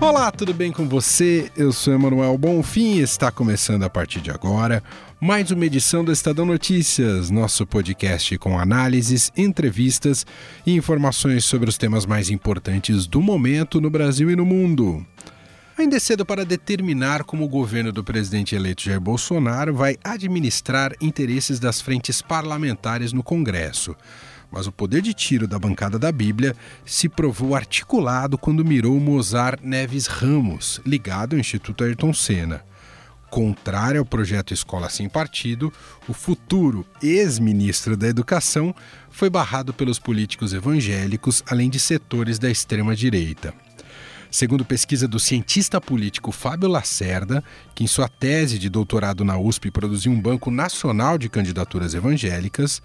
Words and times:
Olá, 0.00 0.30
tudo 0.30 0.54
bem 0.54 0.70
com 0.70 0.88
você? 0.88 1.50
Eu 1.56 1.72
sou 1.72 1.92
Emanuel 1.92 2.38
Bonfim 2.38 2.98
e 2.98 3.00
está 3.00 3.32
começando 3.32 3.82
a 3.82 3.90
partir 3.90 4.20
de 4.20 4.30
agora 4.30 4.80
mais 5.20 5.50
uma 5.50 5.66
edição 5.66 6.04
do 6.04 6.12
Estadão 6.12 6.46
Notícias, 6.46 7.30
nosso 7.30 7.66
podcast 7.66 8.38
com 8.38 8.56
análises, 8.56 9.32
entrevistas 9.36 10.24
e 10.64 10.72
informações 10.72 11.44
sobre 11.44 11.68
os 11.68 11.76
temas 11.76 12.06
mais 12.06 12.30
importantes 12.30 13.08
do 13.08 13.20
momento 13.20 13.80
no 13.80 13.90
Brasil 13.90 14.30
e 14.30 14.36
no 14.36 14.46
mundo. 14.46 15.04
Ainda 15.76 15.96
é 15.96 16.00
cedo 16.00 16.24
para 16.24 16.44
determinar 16.44 17.24
como 17.24 17.44
o 17.44 17.48
governo 17.48 17.90
do 17.90 18.04
presidente 18.04 18.54
eleito 18.54 18.82
Jair 18.82 19.00
Bolsonaro 19.00 19.74
vai 19.74 19.96
administrar 20.04 20.92
interesses 21.00 21.58
das 21.58 21.80
frentes 21.80 22.22
parlamentares 22.22 23.12
no 23.12 23.24
Congresso. 23.24 23.96
Mas 24.50 24.66
o 24.66 24.72
poder 24.72 25.02
de 25.02 25.12
tiro 25.12 25.46
da 25.46 25.58
bancada 25.58 25.98
da 25.98 26.10
Bíblia 26.10 26.56
se 26.84 27.08
provou 27.08 27.54
articulado 27.54 28.38
quando 28.38 28.64
mirou 28.64 28.98
Mozart 28.98 29.60
Neves 29.62 30.06
Ramos, 30.06 30.80
ligado 30.86 31.34
ao 31.34 31.40
Instituto 31.40 31.84
Ayrton 31.84 32.12
Senna. 32.14 32.64
Contrário 33.30 34.00
ao 34.00 34.06
projeto 34.06 34.54
Escola 34.54 34.88
Sem 34.88 35.06
Partido, 35.06 35.70
o 36.08 36.14
futuro 36.14 36.86
ex-ministro 37.02 37.94
da 37.94 38.08
Educação 38.08 38.74
foi 39.10 39.28
barrado 39.28 39.74
pelos 39.74 39.98
políticos 39.98 40.54
evangélicos, 40.54 41.42
além 41.46 41.68
de 41.68 41.78
setores 41.78 42.38
da 42.38 42.50
extrema-direita. 42.50 43.52
Segundo 44.30 44.64
pesquisa 44.64 45.06
do 45.06 45.18
cientista 45.18 45.80
político 45.80 46.32
Fábio 46.32 46.68
Lacerda, 46.68 47.42
que 47.74 47.84
em 47.84 47.86
sua 47.86 48.08
tese 48.08 48.58
de 48.58 48.68
doutorado 48.68 49.24
na 49.24 49.38
USP 49.38 49.70
produziu 49.70 50.12
um 50.12 50.20
banco 50.20 50.50
nacional 50.50 51.18
de 51.18 51.28
candidaturas 51.28 51.94
evangélicas, 51.94 52.82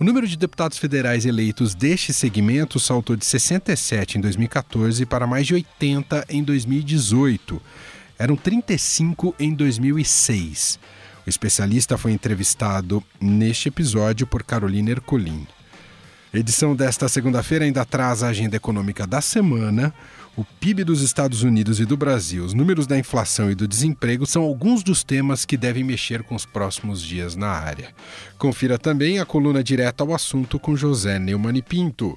o 0.00 0.04
número 0.04 0.26
de 0.26 0.34
deputados 0.34 0.78
federais 0.78 1.26
eleitos 1.26 1.74
deste 1.74 2.14
segmento 2.14 2.80
saltou 2.80 3.14
de 3.14 3.26
67 3.26 4.16
em 4.16 4.20
2014 4.22 5.04
para 5.04 5.26
mais 5.26 5.46
de 5.46 5.52
80 5.52 6.24
em 6.30 6.42
2018 6.42 7.60
eram 8.18 8.34
35 8.34 9.34
em 9.38 9.54
2006. 9.54 10.78
O 11.26 11.28
especialista 11.28 11.98
foi 11.98 12.12
entrevistado 12.12 13.04
neste 13.20 13.68
episódio 13.68 14.26
por 14.26 14.42
Carolina 14.42 14.90
Ercolim. 14.90 15.46
Edição 16.32 16.74
desta 16.74 17.06
segunda-feira 17.06 17.66
ainda 17.66 17.84
traz 17.84 18.22
a 18.22 18.28
agenda 18.28 18.56
econômica 18.56 19.06
da 19.06 19.20
semana. 19.20 19.92
O 20.36 20.44
PIB 20.44 20.84
dos 20.84 21.02
Estados 21.02 21.42
Unidos 21.42 21.80
e 21.80 21.84
do 21.84 21.96
Brasil, 21.96 22.44
os 22.44 22.54
números 22.54 22.86
da 22.86 22.96
inflação 22.96 23.50
e 23.50 23.54
do 23.54 23.66
desemprego 23.66 24.24
são 24.24 24.42
alguns 24.42 24.84
dos 24.84 25.02
temas 25.02 25.44
que 25.44 25.56
devem 25.56 25.82
mexer 25.82 26.22
com 26.22 26.36
os 26.36 26.46
próximos 26.46 27.02
dias 27.02 27.34
na 27.34 27.48
área. 27.48 27.92
Confira 28.38 28.78
também 28.78 29.18
a 29.18 29.26
coluna 29.26 29.62
direta 29.62 30.04
ao 30.04 30.14
assunto 30.14 30.58
com 30.58 30.76
José 30.76 31.18
Neumann 31.18 31.58
e 31.58 31.62
Pinto. 31.62 32.16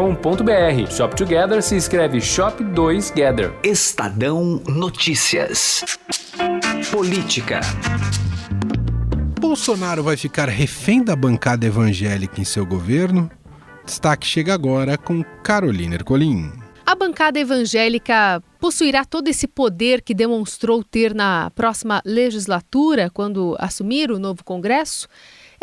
shop2gather.com.br. 0.01 0.91
Shop 0.91 1.15
Together 1.15 1.61
se 1.61 1.75
escreve 1.75 2.19
Shop 2.19 2.63
2 2.63 3.11
Gather. 3.11 3.53
Estadão 3.63 4.61
Notícias. 4.67 5.85
Política. 6.91 7.61
Bolsonaro 9.39 10.03
vai 10.03 10.17
ficar 10.17 10.49
refém 10.49 11.03
da 11.03 11.15
bancada 11.15 11.65
evangélica 11.65 12.41
em 12.41 12.43
seu 12.43 12.65
governo? 12.65 13.29
Destaque 13.85 14.25
chega 14.25 14.53
agora 14.53 14.97
com 14.97 15.23
Carolina 15.43 15.95
Ercolim. 15.95 16.51
A 16.85 16.95
bancada 16.95 17.39
evangélica 17.39 18.41
possuirá 18.59 19.05
todo 19.05 19.27
esse 19.27 19.47
poder 19.47 20.01
que 20.01 20.13
demonstrou 20.13 20.83
ter 20.83 21.13
na 21.13 21.51
próxima 21.51 22.01
legislatura, 22.03 23.09
quando 23.09 23.55
assumir 23.59 24.11
o 24.11 24.19
novo 24.19 24.43
Congresso? 24.43 25.07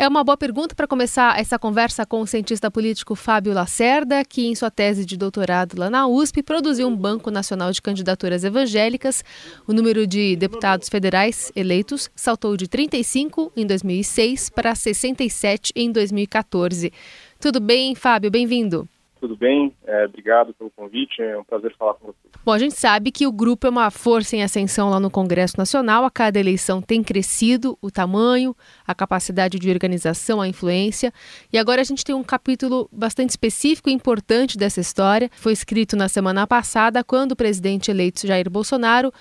É 0.01 0.07
uma 0.07 0.23
boa 0.23 0.37
pergunta 0.37 0.73
para 0.73 0.87
começar 0.87 1.37
essa 1.37 1.59
conversa 1.59 2.05
com 2.05 2.21
o 2.21 2.25
cientista 2.25 2.71
político 2.71 3.15
Fábio 3.15 3.53
Lacerda, 3.53 4.23
que 4.23 4.47
em 4.47 4.55
sua 4.55 4.71
tese 4.71 5.03
de 5.03 5.17
doutorado 5.17 5.77
lá 5.77 5.89
na 5.89 6.07
USP 6.07 6.41
produziu 6.41 6.87
um 6.87 6.95
Banco 6.95 7.29
Nacional 7.29 7.69
de 7.73 7.81
Candidaturas 7.81 8.45
Evangélicas. 8.45 9.25
O 9.67 9.73
número 9.73 10.07
de 10.07 10.37
deputados 10.37 10.87
federais 10.87 11.51
eleitos 11.53 12.09
saltou 12.15 12.55
de 12.55 12.65
35 12.65 13.51
em 13.57 13.67
2006 13.67 14.49
para 14.51 14.73
67 14.73 15.73
em 15.75 15.91
2014. 15.91 16.93
Tudo 17.37 17.59
bem, 17.59 17.93
Fábio? 17.93 18.31
Bem-vindo. 18.31 18.87
Tudo 19.19 19.35
bem, 19.35 19.75
é, 19.85 20.05
obrigado 20.05 20.53
pelo 20.53 20.69
convite, 20.69 21.21
é 21.21 21.37
um 21.37 21.43
prazer 21.43 21.75
falar 21.77 21.95
com 21.95 22.07
você. 22.07 22.17
Bom, 22.45 22.53
a 22.53 22.57
gente 22.57 22.75
sabe 22.75 23.11
que 23.11 23.27
o 23.27 23.31
grupo 23.33 23.67
é 23.67 23.69
uma 23.69 23.91
força 23.91 24.35
em 24.35 24.43
ascensão 24.43 24.89
lá 24.89 24.97
no 24.97 25.11
Congresso 25.11 25.55
Nacional, 25.57 26.05
a 26.05 26.11
cada 26.11 26.39
eleição 26.39 26.81
tem 26.81 27.03
crescido 27.03 27.77
o 27.81 27.91
tamanho, 27.91 28.55
a 28.87 28.95
capacidade 28.95 29.59
de 29.59 29.69
organização, 29.69 30.39
a 30.39 30.47
influência, 30.47 31.13
e 31.51 31.57
agora 31.57 31.81
a 31.81 31.83
gente 31.83 32.05
tem 32.05 32.15
um 32.15 32.23
capítulo 32.23 32.87
bastante 32.93 33.31
específico 33.31 33.89
e 33.89 33.93
importante 33.93 34.57
dessa 34.57 34.79
história, 34.79 35.29
foi 35.33 35.51
escrito 35.51 35.97
na 35.97 36.07
semana 36.07 36.47
passada, 36.47 37.03
quando 37.03 37.33
o 37.33 37.35
presidente 37.35 37.91
eleito 37.91 38.25
Jair 38.25 38.49
Bolsonaro 38.49 39.11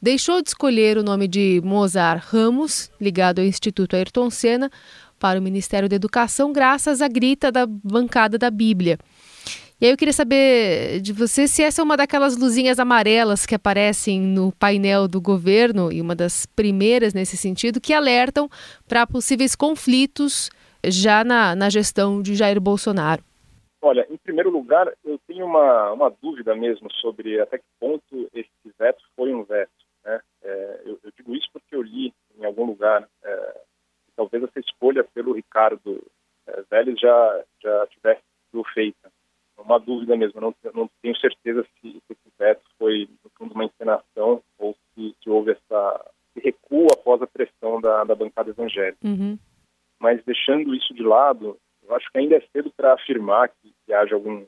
deixou 0.00 0.40
de 0.40 0.50
escolher 0.50 0.96
o 0.96 1.02
nome 1.02 1.26
de 1.26 1.60
Mozart 1.64 2.24
Ramos, 2.32 2.92
ligado 3.00 3.40
ao 3.40 3.44
Instituto 3.44 3.96
Ayrton 3.96 4.30
Senna, 4.30 4.70
para 5.18 5.38
o 5.38 5.42
Ministério 5.42 5.88
da 5.88 5.96
Educação, 5.96 6.52
graças 6.52 7.02
à 7.02 7.08
grita 7.08 7.50
da 7.50 7.66
bancada 7.66 8.38
da 8.38 8.50
Bíblia. 8.50 8.98
E 9.80 9.84
aí 9.84 9.92
eu 9.92 9.96
queria 9.96 10.12
saber 10.12 11.00
de 11.00 11.12
você 11.12 11.46
se 11.46 11.62
essa 11.62 11.80
é 11.80 11.84
uma 11.84 11.96
daquelas 11.96 12.36
luzinhas 12.36 12.80
amarelas 12.80 13.46
que 13.46 13.54
aparecem 13.54 14.20
no 14.20 14.50
painel 14.50 15.06
do 15.06 15.20
governo, 15.20 15.92
e 15.92 16.00
uma 16.00 16.16
das 16.16 16.46
primeiras 16.46 17.14
nesse 17.14 17.36
sentido, 17.36 17.80
que 17.80 17.94
alertam 17.94 18.48
para 18.88 19.06
possíveis 19.06 19.54
conflitos 19.54 20.50
já 20.84 21.22
na, 21.22 21.54
na 21.54 21.70
gestão 21.70 22.20
de 22.20 22.34
Jair 22.34 22.60
Bolsonaro. 22.60 23.22
Olha, 23.80 24.04
em 24.10 24.16
primeiro 24.16 24.50
lugar, 24.50 24.92
eu 25.04 25.16
tenho 25.28 25.46
uma, 25.46 25.92
uma 25.92 26.10
dúvida 26.10 26.56
mesmo 26.56 26.90
sobre 26.94 27.40
até 27.40 27.58
que 27.58 27.64
ponto 27.78 28.28
esse 28.34 28.50
veto 28.76 29.00
foi 29.14 29.32
um 29.32 29.44
veto. 29.44 29.70
Né? 30.04 30.20
É, 30.42 30.80
eu, 30.86 30.98
eu, 31.04 31.12
digo 31.16 31.36
isso 31.36 31.48
porque 31.52 31.76
eu 31.76 31.82
li 31.82 32.12
em 32.36 32.44
algum 32.44 32.66
lugar 32.66 33.08
é, 33.22 33.60
talvez 34.16 34.42
essa 34.42 34.58
escolha 34.58 35.04
pelo 35.04 35.34
Ricardo 35.34 36.04
é, 36.48 36.64
Vélez 36.68 36.98
já, 36.98 37.44
já 37.62 37.86
tivesse 37.86 38.22
sido 38.50 38.64
feita 38.74 39.07
uma 39.62 39.78
dúvida 39.78 40.16
mesmo. 40.16 40.40
Não, 40.40 40.54
não 40.74 40.90
tenho 41.02 41.16
certeza 41.16 41.64
se, 41.80 41.92
se 41.92 42.02
esse 42.10 42.32
veto 42.38 42.62
foi, 42.78 43.08
no 43.24 43.30
fundo, 43.30 43.54
uma 43.54 43.64
encenação 43.64 44.42
ou 44.58 44.76
se, 44.94 45.14
se 45.22 45.30
houve 45.30 45.52
essa 45.52 46.10
esse 46.38 46.44
recuo 46.44 46.86
após 46.92 47.20
a 47.20 47.26
pressão 47.26 47.80
da, 47.80 48.04
da 48.04 48.14
bancada 48.14 48.50
evangélica. 48.50 49.06
Uhum. 49.06 49.38
Mas 49.98 50.22
deixando 50.24 50.74
isso 50.74 50.94
de 50.94 51.02
lado, 51.02 51.58
eu 51.82 51.94
acho 51.94 52.10
que 52.10 52.18
ainda 52.18 52.36
é 52.36 52.42
cedo 52.52 52.70
para 52.76 52.94
afirmar 52.94 53.48
que, 53.48 53.74
que, 53.84 53.92
haja 53.92 54.14
algum 54.14 54.44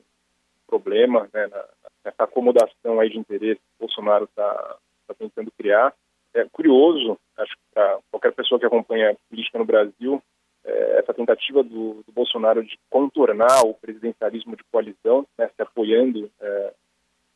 problema 0.65 1.29
né, 1.33 1.47
na, 1.47 1.65
nessa 2.05 2.23
acomodação 2.23 2.99
aí 2.99 3.09
de 3.09 3.17
interesse 3.17 3.59
que 3.59 3.75
o 3.77 3.87
Bolsonaro 3.87 4.25
está 4.25 4.77
tá 5.07 5.13
tentando 5.13 5.51
criar. 5.51 5.93
É 6.33 6.45
curioso, 6.49 7.19
acho 7.37 7.51
que 7.51 7.61
para 7.73 7.99
qualquer 8.09 8.31
pessoa 8.33 8.57
que 8.57 8.65
acompanha 8.65 9.17
política 9.29 9.59
no 9.59 9.65
Brasil, 9.65 10.23
é, 10.63 10.99
essa 10.99 11.13
tentativa 11.13 11.63
do, 11.63 12.03
do, 12.03 12.11
Bolsonaro 12.11 12.63
de 12.63 12.79
contornar 12.89 13.65
o 13.65 13.73
presidencialismo 13.73 14.55
de 14.55 14.63
coalizão, 14.65 15.25
né, 15.37 15.49
se 15.55 15.61
apoiando 15.61 16.29
é, 16.39 16.73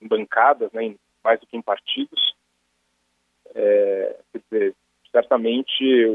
em 0.02 0.08
bancadas, 0.08 0.72
né, 0.72 0.84
em, 0.84 1.00
mais 1.24 1.40
do 1.40 1.48
que 1.48 1.58
em 1.58 1.62
partidos. 1.62 2.36
É, 3.54 4.20
dizer, 4.34 4.76
certamente 5.12 6.06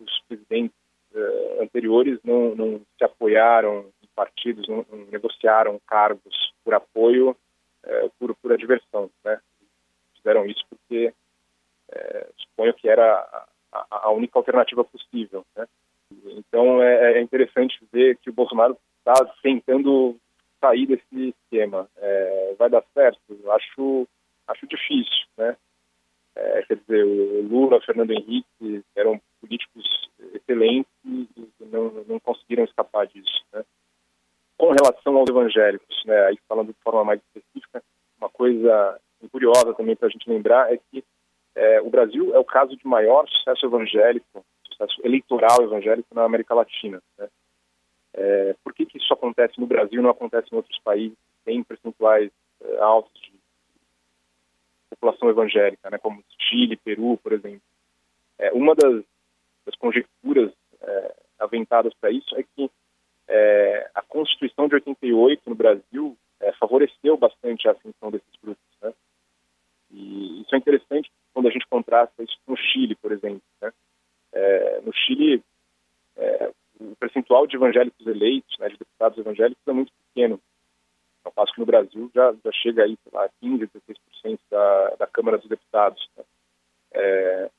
os 0.00 0.20
presidentes 0.26 0.76
é, 1.14 1.62
anteriores 1.62 2.18
não, 2.24 2.54
não, 2.54 2.80
se 2.98 3.04
apoiaram 3.04 3.86
em 4.02 4.08
partidos, 4.14 4.66
não, 4.66 4.84
não 4.90 5.06
negociaram 5.06 5.80
cargos 5.86 6.52
por 6.64 6.74
apoio, 6.74 7.36
é, 7.84 8.10
por, 8.18 8.34
por 8.36 8.52
adversão. 8.52 9.10
Né? 9.24 9.40
Fizeram 10.16 10.46
isso 10.46 10.64
porque 10.68 11.12
suponho 12.36 12.74
que 12.74 12.88
era 12.88 13.46
a, 13.72 14.08
a 14.08 14.10
única 14.10 14.36
alternativa 14.38 14.82
possível. 14.82 15.44
Né? 15.54 15.66
Então 16.10 16.82
é, 16.82 17.18
é 17.18 17.20
interessante 17.20 17.78
ver 17.92 18.16
que 18.18 18.30
o 18.30 18.32
Bolsonaro 18.32 18.76
está 18.98 19.24
tentando 19.42 20.16
sair 20.60 20.86
desse 20.86 21.34
esquema. 21.44 21.88
É, 21.96 22.54
vai 22.58 22.70
dar 22.70 22.84
certo? 22.94 23.20
Acho, 23.50 24.06
acho 24.48 24.66
difícil, 24.66 25.26
né? 25.36 25.56
É, 26.34 26.62
quer 26.62 26.76
dizer, 26.76 27.04
o 27.04 27.48
Lula, 27.48 27.80
Fernando 27.80 28.10
Henrique 28.10 28.84
eram 28.94 29.20
políticos 29.40 30.10
excelentes 30.34 30.90
e 31.04 31.28
não, 31.60 31.90
não 32.06 32.20
conseguiram 32.20 32.64
escapar 32.64 33.06
disso, 33.06 33.44
né? 33.52 33.64
Com 34.58 34.70
relação 34.70 35.16
aos 35.16 35.28
evangélicos, 35.28 36.02
né, 36.06 36.26
aí 36.26 36.38
falando 36.48 36.68
de 36.68 36.82
forma 36.82 37.04
mais 37.04 37.20
específica, 37.20 37.82
uma 38.18 38.30
coisa 38.30 38.98
curiosa 39.30 39.74
também 39.74 39.94
para 39.94 40.08
a 40.08 40.10
gente 40.10 40.28
lembrar 40.28 40.72
é 40.72 40.78
que 40.78 41.04
é, 41.54 41.80
o 41.80 41.90
Brasil 41.90 42.34
é 42.34 42.38
o 42.38 42.44
caso 42.44 42.76
de 42.76 42.86
maior 42.86 43.26
sucesso 43.28 43.66
evangélico, 43.66 44.44
sucesso 44.76 45.00
eleitoral 45.04 45.62
evangélico 45.62 46.14
na 46.14 46.24
América 46.24 46.54
Latina. 46.54 47.02
Né? 47.18 47.28
É, 48.14 48.54
por 48.62 48.74
que, 48.74 48.86
que 48.86 48.98
isso 48.98 49.12
acontece 49.12 49.60
no 49.60 49.66
Brasil 49.66 50.02
não 50.02 50.10
acontece 50.10 50.48
em 50.52 50.56
outros 50.56 50.78
países 50.80 51.16
têm 51.44 51.62
percentuais 51.62 52.30
é, 52.60 52.78
altos 52.78 53.12
de 53.22 53.32
população 54.90 55.28
evangélica, 55.28 55.90
né, 55.90 55.98
como 55.98 56.24
Chile, 56.38 56.76
Peru, 56.76 57.18
por 57.22 57.32
exemplo? 57.32 57.62
É, 58.38 58.52
uma 58.52 58.74
das, 58.74 59.04
das 59.64 59.76
conjecturas 59.76 60.52
é, 60.80 61.14
aventadas 61.38 61.92
para 61.94 62.10
isso 62.10 62.36
é 62.36 62.42
que 62.42 62.70
é, 63.28 63.90
a 63.94 64.02
Constituição 64.02 64.68
de 64.68 64.74
88 64.74 65.48
no 65.48 65.54
Brasil 65.54 66.16
é, 66.40 66.52
favoreceu 66.52 67.16
bastante 67.16 67.68
a 67.68 67.72
ascensão 67.72 68.10
desses 68.10 68.34
grupos. 68.42 68.64
Né? 68.82 68.92
E 69.90 70.42
isso 70.42 70.54
é 70.54 70.58
interessante 70.58 71.10
quando 71.32 71.48
a 71.48 71.50
gente 71.50 71.66
contrasta 71.66 72.22
isso 72.22 72.38
com 72.44 72.52
o 72.52 72.56
Chile, 72.56 72.94
por 72.94 73.12
exemplo. 73.12 73.42
Né? 73.60 73.72
É, 74.36 74.80
no 74.82 74.92
Chile, 74.92 75.42
é, 76.14 76.52
o 76.78 76.94
percentual 76.96 77.46
de 77.46 77.56
evangélicos 77.56 78.06
eleitos, 78.06 78.54
né, 78.58 78.68
de 78.68 78.76
deputados 78.76 79.16
evangélicos, 79.16 79.62
é 79.66 79.72
muito 79.72 79.92
pequeno. 80.08 80.38
Ao 81.24 81.32
passo 81.32 81.54
que 81.54 81.60
no 81.60 81.66
Brasil 81.66 82.10
já, 82.14 82.34
já 82.44 82.52
chega 82.52 82.84
aí, 82.84 82.98
lá, 83.12 83.28
15%, 83.42 83.70
16% 84.22 84.38
da, 84.50 84.90
da 84.96 85.06
Câmara 85.06 85.38
dos 85.38 85.48
Deputados. 85.48 86.06
Né? 86.16 86.24
É, 86.92 87.50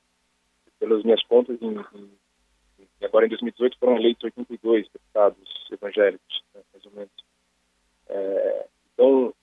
pelas 0.78 1.02
minhas 1.02 1.22
contas, 1.24 1.60
em, 1.60 1.74
em 1.74 3.04
agora, 3.04 3.26
em 3.26 3.28
2018, 3.28 3.76
foram 3.78 3.96
eleitos 3.96 4.24
82 4.24 4.88
deputados 4.88 5.68
evangélicos, 5.72 6.44
né, 6.54 6.60
mais 6.72 6.86
ou 6.86 6.92
menos. 6.92 7.12
É, 8.08 8.66
então, 8.94 9.34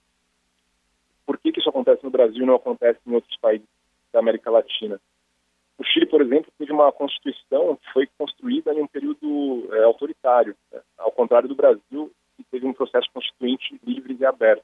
por 1.25 1.37
que, 1.37 1.51
que 1.51 1.59
isso 1.59 1.69
acontece 1.69 2.03
no 2.03 2.09
Brasil 2.09 2.43
e 2.43 2.45
não 2.45 2.55
acontece 2.55 2.99
em 3.05 3.13
outros 3.13 3.37
países 3.39 3.67
da 4.13 4.19
América 4.19 4.49
Latina? 4.49 4.99
O 5.77 5.83
Chile, 5.83 6.05
por 6.05 6.21
exemplo, 6.21 6.51
teve 6.57 6.71
uma 6.85 6.91
constituição 6.91 7.77
foi 7.93 8.07
construída 8.17 8.73
em 8.73 8.81
um 8.81 8.87
período 8.87 9.67
é, 9.73 9.83
autoritário, 9.83 10.55
né? 10.71 10.81
ao 10.97 11.11
contrário 11.11 11.47
do 11.47 11.55
Brasil, 11.55 12.11
que 12.37 12.43
teve 12.45 12.65
um 12.65 12.73
processo 12.73 13.09
constituinte 13.13 13.79
livre 13.83 14.15
e 14.19 14.25
aberto. 14.25 14.63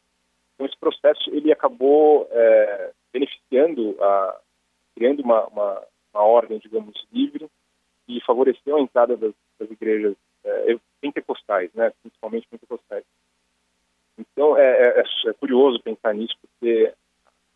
Então, 0.55 0.65
esse 0.65 0.77
processo 0.77 1.29
ele 1.31 1.51
acabou 1.51 2.27
é, 2.31 2.91
beneficiando, 3.11 3.97
a, 4.01 4.39
criando 4.95 5.21
uma, 5.21 5.47
uma, 5.47 5.87
uma 6.13 6.23
ordem, 6.23 6.59
digamos, 6.59 7.05
livre 7.11 7.47
e 8.07 8.21
favoreceu 8.21 8.77
a 8.77 8.81
entrada 8.81 9.15
das, 9.15 9.33
das 9.59 9.71
igrejas 9.71 10.15
é, 10.43 10.79
pentecostais, 10.99 11.73
né, 11.73 11.91
principalmente 12.01 12.47
pentecostais. 12.47 13.03
Então 14.17 14.57
é, 14.57 14.99
é, 14.99 15.03
é, 15.27 15.33
curioso 15.33 15.81
pensar 15.81 16.13
nisso 16.13 16.35
porque 16.41 16.93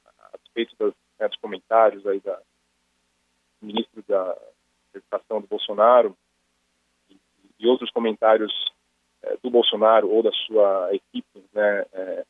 a 0.06 0.30
respeito 0.38 0.76
das, 0.80 0.94
né, 1.20 1.28
dos 1.28 1.38
comentários 1.38 2.06
aí 2.08 2.20
da 2.20 2.40
do 3.62 3.68
ministro 3.68 4.04
da 4.08 4.38
Educação 4.94 5.42
do 5.42 5.48
Bolsonaro 5.48 6.16
e, 7.10 7.18
e 7.60 7.68
outros 7.68 7.92
comentários 7.92 8.54
é, 9.24 9.38
do 9.38 9.45
Bolsonaro 9.56 10.10
ou 10.12 10.22
da 10.22 10.32
sua 10.32 10.90
equipe, 10.92 11.44
né, 11.54 11.86
é, 11.94 12.26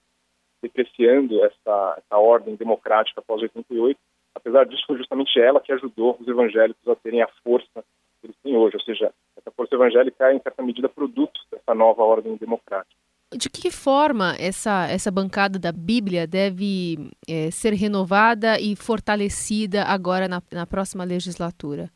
depreciando 0.62 1.44
essa, 1.44 1.96
essa 1.98 2.18
ordem 2.18 2.56
democrática 2.56 3.20
após 3.20 3.42
88, 3.42 4.00
apesar 4.36 4.66
disso 4.66 4.84
foi 4.86 4.98
justamente 4.98 5.40
ela 5.40 5.60
que 5.60 5.72
ajudou 5.72 6.16
os 6.20 6.28
evangélicos 6.28 6.88
a 6.88 6.96
terem 6.96 7.24
a 7.24 7.28
força 7.44 7.84
que 8.22 8.28
eles 8.28 8.36
têm 8.44 8.56
hoje, 8.56 8.76
ou 8.76 8.82
seja, 8.82 9.12
essa 9.36 9.52
força 9.52 9.74
evangélica 9.74 10.30
é, 10.30 10.36
em 10.36 10.40
certa 10.40 10.62
medida, 10.62 10.88
produto 10.88 11.40
dessa 11.52 11.74
nova 11.74 12.04
ordem 12.04 12.36
democrática. 12.36 12.96
De 13.36 13.50
que 13.50 13.72
forma 13.72 14.36
essa, 14.40 14.88
essa 14.88 15.10
bancada 15.10 15.58
da 15.58 15.72
Bíblia 15.72 16.28
deve 16.28 17.10
é, 17.28 17.50
ser 17.50 17.74
renovada 17.74 18.60
e 18.60 18.76
fortalecida 18.76 19.84
agora 19.84 20.28
na, 20.28 20.42
na 20.52 20.68
próxima 20.68 21.04
legislatura? 21.04 21.90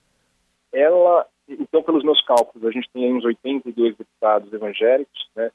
Ela, 0.73 1.25
então, 1.49 1.81
pelos 1.81 2.03
meus 2.03 2.21
cálculos, 2.23 2.67
a 2.67 2.71
gente 2.71 2.89
tem 2.91 3.13
uns 3.13 3.25
82 3.25 3.95
deputados 3.95 4.53
evangélicos, 4.53 5.29
né? 5.35 5.51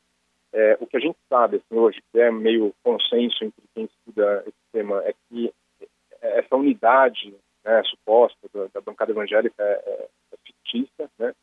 É, 0.53 0.77
o 0.81 0.87
que 0.87 0.97
a 0.97 1.01
gente 1.01 1.17
sabe 1.29 1.57
assim, 1.57 1.79
hoje, 1.79 2.03
que 2.13 2.21
é 2.21 2.31
meio 2.31 2.73
consenso 2.83 3.45
entre 3.45 3.63
quem 3.75 3.85
estuda 3.85 4.45
esse 4.47 4.57
tema, 4.73 5.03
é 5.05 5.13
que 5.29 5.53
essa 6.21 6.57
unidade 6.57 7.35
né, 7.65 7.83
suposta 7.85 8.49
da, 8.53 8.67
da, 8.73 8.81
bancada 8.81 9.11
evangélica 9.11 9.63
é, 9.63 9.83
é, 9.85 10.09
é 10.33 10.37
fictícia, 10.45 11.11
né? 11.19 11.35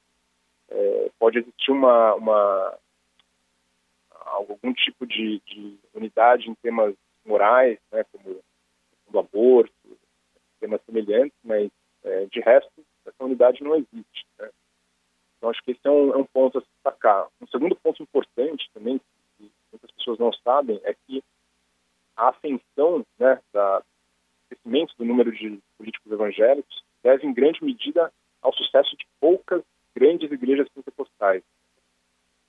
É, 0.69 1.11
pode 1.19 1.39
existir 1.39 1.71
uma, 1.71 2.15
uma 2.15 2.77
algum 4.25 4.73
tipo 4.73 5.05
de, 5.05 5.41
de, 5.45 5.77
unidade 5.93 6.49
em 6.49 6.55
temas 6.55 6.95
morais, 7.25 7.77
né, 7.91 8.05
como 8.11 8.39
o 9.11 9.19
aborto, 9.19 9.73
temas 10.59 10.81
semelhantes, 10.85 11.37
mas 11.43 11.69
é, 12.03 12.25
de 12.27 12.39
resto 12.39 12.71
essa 13.05 13.23
unidade 13.23 13.63
não 13.63 13.75
existe. 13.75 14.10
Então 15.41 15.49
acho 15.49 15.63
que 15.63 15.71
esse 15.71 15.81
é 15.83 15.89
um, 15.89 16.13
é 16.13 16.17
um, 16.17 16.23
ponto 16.23 16.59
a 16.59 16.61
destacar. 16.61 17.27
Um 17.41 17.47
segundo 17.47 17.75
ponto 17.75 18.03
importante 18.03 18.69
também 18.75 19.01
que 19.39 19.51
muitas 19.71 19.89
pessoas 19.89 20.19
não 20.19 20.31
sabem 20.31 20.79
é 20.83 20.93
que 20.93 21.23
a 22.15 22.29
ascensão 22.29 23.03
né, 23.17 23.41
da, 23.51 23.81
crescimento 24.47 24.93
do 24.99 25.03
número 25.03 25.31
de 25.31 25.59
políticos 25.79 26.11
evangélicos 26.11 26.83
deve, 27.01 27.25
em 27.25 27.33
grande 27.33 27.63
medida, 27.65 28.13
ao 28.39 28.53
sucesso 28.53 28.95
de 28.95 29.03
poucas 29.19 29.63
grandes 29.95 30.31
igrejas 30.31 30.69
pentecostais. 30.69 31.41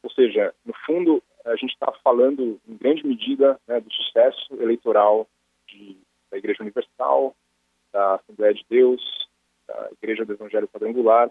Ou 0.03 0.11
seja, 0.11 0.55
no 0.63 0.75
fundo, 0.85 1.23
a 1.47 1.57
gente 1.57 1.73
está 1.73 1.91
falando, 2.05 2.61
em 2.69 2.77
grande 2.77 3.07
medida, 3.07 3.59
né, 3.67 3.81
do 3.81 3.91
sucesso 3.91 4.55
eleitoral 4.61 5.27
de, 5.67 5.97
da 6.31 6.37
Igreja 6.37 6.63
Universal, 6.63 7.35
da 7.91 8.17
Assembleia 8.17 8.53
de 8.53 8.67
Deus, 8.69 9.29
da 9.67 9.89
Igreja 9.93 10.27
do 10.27 10.35
Evangelho 10.35 10.69
Quadrangular 10.69 11.31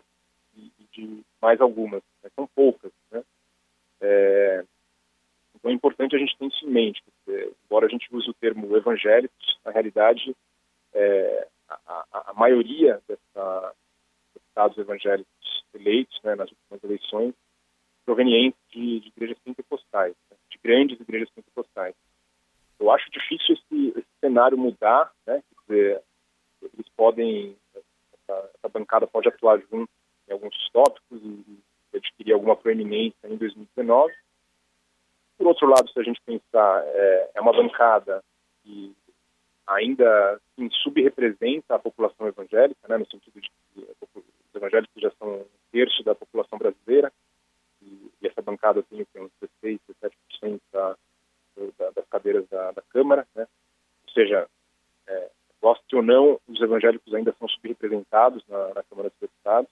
de 0.92 1.24
mais 1.42 1.60
algumas. 1.62 2.02
Né, 2.24 2.30
são 2.36 2.48
poucas. 2.48 2.92
Né? 3.12 3.24
É, 4.02 4.66
então 5.56 5.72
é 5.72 5.74
importante 5.74 6.16
a 6.16 6.20
gente 6.20 6.38
ter 6.38 6.46
isso 6.46 6.66
em 6.66 6.72
mente. 6.72 7.02
Porque, 7.04 7.54
embora 7.66 7.86
a 7.86 7.90
gente 7.90 8.08
use 8.12 8.30
o 8.30 8.34
termo 8.34 8.76
evangélicos, 8.76 9.60
na 9.64 9.72
realidade 9.72 10.36
é, 10.94 11.48
a, 11.70 12.32
a, 12.32 12.34
maioria 12.34 13.02
dessa, 13.08 13.74
deputados 14.34 14.78
evangélicos 14.78 15.64
eleitos 15.74 16.20
né, 16.24 16.36
nas 16.36 16.50
últimas 16.50 16.84
eleições 16.84 17.34
provenientes 18.04 18.60
de, 18.72 19.00
de 19.00 19.08
igrejas 19.10 19.38
pentecostais, 19.40 20.16
né, 20.30 20.38
de 20.50 20.58
grandes 20.64 21.00
igrejas 21.00 21.30
pentecostais. 21.30 21.96
Eu 22.80 22.92
acho 22.92 23.10
difícil 23.12 23.56
esse, 23.56 23.90
esse 23.90 24.08
cenário 24.20 24.58
mudar, 24.58 25.12
né, 25.26 25.42
dizer, 25.68 26.02
eles 26.62 26.90
podem, 26.96 27.56
essa, 27.74 28.50
essa, 28.56 28.70
bancada 28.70 29.08
pode 29.08 29.28
atuar 29.28 29.60
junto 29.72 29.90
em 30.32 30.34
alguns 30.34 30.56
tópicos 30.72 31.22
e, 31.22 31.60
adquirir 31.94 32.32
alguma 32.32 32.56
proeminência 32.56 33.28
em 33.28 33.36
2019. 33.36 34.14
Por 35.38 35.48
outro 35.48 35.68
lado, 35.68 35.92
se 35.92 36.00
a 36.00 36.04
gente 36.04 36.22
pensar, 36.22 36.84
é, 36.86 37.32
é 37.36 37.42
uma 37.42 37.52
bancada 37.52 38.24
que 38.64 38.96
ainda 39.68 40.40
assim, 40.54 40.70
subrepresenta 40.82 41.76
a 41.76 41.80
população 41.80 42.28
evangélica, 42.28 42.88
né, 42.88 42.98
no 42.98 43.06
sentido 43.08 43.42
de 43.42 43.50
que 43.50 43.88
os 44.16 44.56
evangélicos 44.56 45.02
já 45.02 45.12
são 45.20 45.42
um 45.42 45.46
terço 45.70 46.02
da 46.04 46.16
população 46.16 46.58
brasileira, 46.58 47.12
e, 47.82 48.10
e 48.22 48.28
essa 48.28 48.42
bancada 48.42 48.82
tem 48.84 49.06
uns 49.18 49.32
16, 49.42 49.80
17% 50.42 50.62
da, 50.72 50.96
da, 51.78 51.90
das 51.92 52.08
cadeiras 52.08 52.48
da, 52.48 52.72
da 52.72 52.82
Câmara, 52.84 53.28
né, 53.36 53.46
ou 54.06 54.14
seja, 54.14 54.48
é, 55.08 55.30
goste 55.62 55.96
ou 55.96 56.02
não, 56.02 56.40
os 56.48 56.62
evangélicos 56.62 57.14
ainda 57.14 57.36
são 57.38 57.50
subrepresentados 57.50 58.44
na, 58.48 58.74
na 58.74 58.84
Câmara 58.84 59.10
dos 59.10 59.20
Deputados. 59.20 59.70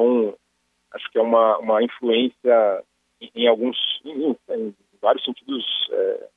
Então, 0.00 0.34
acho 0.92 1.10
que 1.12 1.18
é 1.18 1.22
uma, 1.22 1.58
uma 1.58 1.82
influência 1.82 2.84
em, 3.20 3.30
em 3.34 3.48
alguns, 3.48 3.76
em, 4.04 4.36
em, 4.50 4.74
vários 5.00 5.24
sentidos 5.24 5.64
é, 5.92 6.28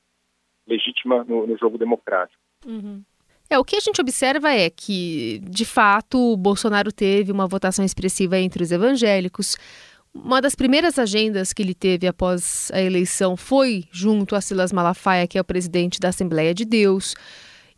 legítima 0.66 1.24
no, 1.24 1.46
no 1.46 1.56
jogo 1.56 1.78
democrático. 1.78 2.40
Uhum. 2.66 3.02
É, 3.48 3.58
o 3.58 3.64
que 3.64 3.76
a 3.76 3.80
gente 3.80 4.00
observa 4.00 4.52
é 4.52 4.70
que, 4.70 5.40
de 5.42 5.64
fato, 5.64 6.18
o 6.32 6.36
Bolsonaro 6.36 6.92
teve 6.92 7.30
uma 7.30 7.46
votação 7.46 7.84
expressiva 7.84 8.38
entre 8.38 8.62
os 8.62 8.72
evangélicos. 8.72 9.56
Uma 10.14 10.40
das 10.40 10.54
primeiras 10.54 10.98
agendas 10.98 11.52
que 11.52 11.62
ele 11.62 11.74
teve 11.74 12.06
após 12.06 12.70
a 12.72 12.80
eleição 12.80 13.36
foi 13.36 13.84
junto 13.90 14.34
a 14.34 14.40
Silas 14.40 14.72
Malafaia, 14.72 15.26
que 15.26 15.36
é 15.36 15.40
o 15.40 15.44
presidente 15.44 16.00
da 16.00 16.08
Assembleia 16.08 16.54
de 16.54 16.64
Deus. 16.64 17.14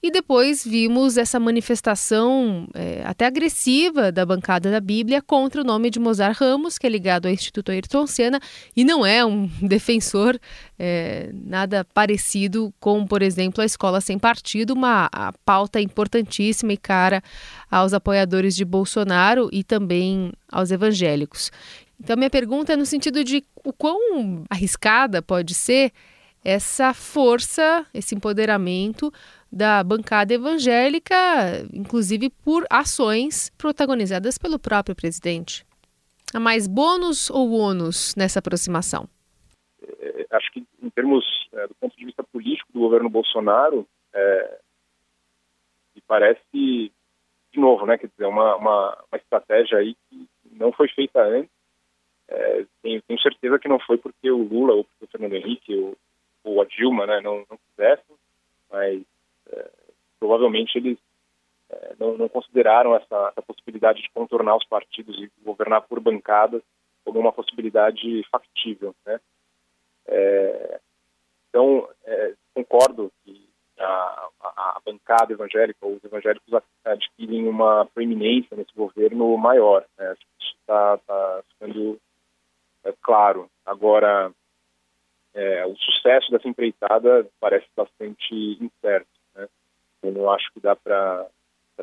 E 0.06 0.10
depois 0.12 0.64
vimos 0.64 1.16
essa 1.16 1.40
manifestação 1.40 2.68
é, 2.74 3.02
até 3.04 3.26
agressiva 3.26 4.12
da 4.12 4.24
bancada 4.24 4.70
da 4.70 4.78
Bíblia 4.78 5.20
contra 5.20 5.62
o 5.62 5.64
nome 5.64 5.90
de 5.90 5.98
Mozart 5.98 6.38
Ramos, 6.38 6.78
que 6.78 6.86
é 6.86 6.90
ligado 6.90 7.26
ao 7.26 7.32
Instituto 7.32 7.72
Ayrton 7.72 8.06
Senna 8.06 8.38
e 8.76 8.84
não 8.84 9.04
é 9.04 9.26
um 9.26 9.50
defensor 9.60 10.38
é, 10.78 11.30
nada 11.34 11.84
parecido 11.92 12.72
com, 12.78 13.04
por 13.04 13.20
exemplo, 13.20 13.60
a 13.60 13.64
Escola 13.64 14.00
Sem 14.00 14.16
Partido, 14.16 14.74
uma 14.74 15.10
pauta 15.44 15.80
importantíssima 15.80 16.72
e 16.72 16.76
cara 16.76 17.20
aos 17.68 17.92
apoiadores 17.92 18.54
de 18.54 18.64
Bolsonaro 18.64 19.48
e 19.50 19.64
também 19.64 20.32
aos 20.52 20.70
evangélicos. 20.70 21.50
Então, 22.00 22.16
minha 22.16 22.30
pergunta 22.30 22.74
é 22.74 22.76
no 22.76 22.86
sentido 22.86 23.24
de 23.24 23.42
o 23.64 23.72
quão 23.72 24.44
arriscada 24.48 25.20
pode 25.20 25.52
ser 25.52 25.90
essa 26.46 26.94
força, 26.94 27.84
esse 27.92 28.14
empoderamento 28.14 29.12
da 29.50 29.82
bancada 29.82 30.32
evangélica, 30.32 31.16
inclusive 31.74 32.30
por 32.30 32.64
ações 32.70 33.50
protagonizadas 33.58 34.38
pelo 34.38 34.56
próprio 34.56 34.94
presidente. 34.94 35.66
Há 36.32 36.38
mais 36.38 36.68
bônus 36.68 37.30
ou 37.30 37.50
ônus 37.50 38.14
nessa 38.16 38.38
aproximação? 38.38 39.08
É, 39.82 40.26
acho 40.30 40.52
que, 40.52 40.64
em 40.80 40.88
termos 40.90 41.24
é, 41.52 41.66
do 41.66 41.74
ponto 41.74 41.96
de 41.96 42.04
vista 42.04 42.22
político 42.22 42.72
do 42.72 42.78
governo 42.78 43.10
Bolsonaro, 43.10 43.84
é, 44.14 44.60
me 45.96 46.02
parece, 46.06 46.42
de 46.52 47.58
novo, 47.58 47.86
né, 47.86 47.98
quer 47.98 48.06
dizer, 48.06 48.26
uma, 48.26 48.54
uma, 48.54 49.04
uma 49.10 49.18
estratégia 49.18 49.78
aí 49.78 49.96
que 50.08 50.28
não 50.52 50.70
foi 50.70 50.86
feita 50.90 51.20
antes. 51.20 51.50
É, 52.28 52.64
tenho, 52.82 53.02
tenho, 53.02 53.20
certeza 53.20 53.58
que 53.58 53.68
não 53.68 53.80
foi 53.80 53.98
porque 53.98 54.30
o 54.30 54.44
Lula 54.44 54.74
ou 54.74 54.84
porque 54.84 55.04
o 55.06 55.08
Fernando 55.08 55.34
Henrique 55.34 55.74
ou 55.74 55.96
ou 56.46 56.62
a 56.62 56.64
Dilma 56.64 57.06
né, 57.06 57.20
não, 57.20 57.44
não 57.50 57.58
quisessem, 57.68 58.16
mas 58.70 59.02
é, 59.50 59.70
provavelmente 60.18 60.78
eles 60.78 60.98
é, 61.68 61.94
não, 61.98 62.16
não, 62.16 62.28
consideraram 62.28 62.94
essa, 62.94 63.32
essa, 63.32 63.42
possibilidade 63.42 64.00
de 64.00 64.10
contornar 64.10 64.56
os 64.56 64.64
partidos 64.64 65.18
e 65.18 65.30
governar 65.44 65.82
por 65.82 65.98
bancadas 65.98 66.62
como 67.04 67.18
uma 67.18 67.32
possibilidade 67.32 68.22
factível. 68.30 68.94
Né? 69.04 69.20
É, 70.06 70.80
então, 71.48 71.88
é, 72.04 72.34
concordo 72.54 73.12
que 73.24 73.48
a, 73.78 74.28
a, 74.40 74.76
a, 74.76 74.80
bancada 74.84 75.32
evangélica, 75.32 75.84
ou 75.84 75.96
os 75.96 76.04
evangélicos 76.04 76.62
adquirem 76.84 77.48
uma 77.48 77.86
proeminência 77.86 78.56
nesse 78.56 78.72
governo 78.74 79.36
maior. 79.36 79.84
Né? 79.98 80.08
Acho 80.08 80.20
que 80.20 80.44
isso 80.44 80.56
está 80.60 80.98
tá 80.98 81.42
ficando 81.48 82.00
é, 82.84 82.92
claro. 83.02 83.50
Agora, 83.64 84.32
é, 85.36 85.66
o 85.66 85.76
sucesso 85.76 86.30
dessa 86.30 86.48
empreitada 86.48 87.26
parece 87.38 87.66
bastante 87.76 88.34
incerto. 88.58 89.06
Né? 89.34 89.46
Eu 90.02 90.12
não 90.12 90.30
acho 90.30 90.50
que 90.52 90.60
dá 90.60 90.74
para 90.74 91.26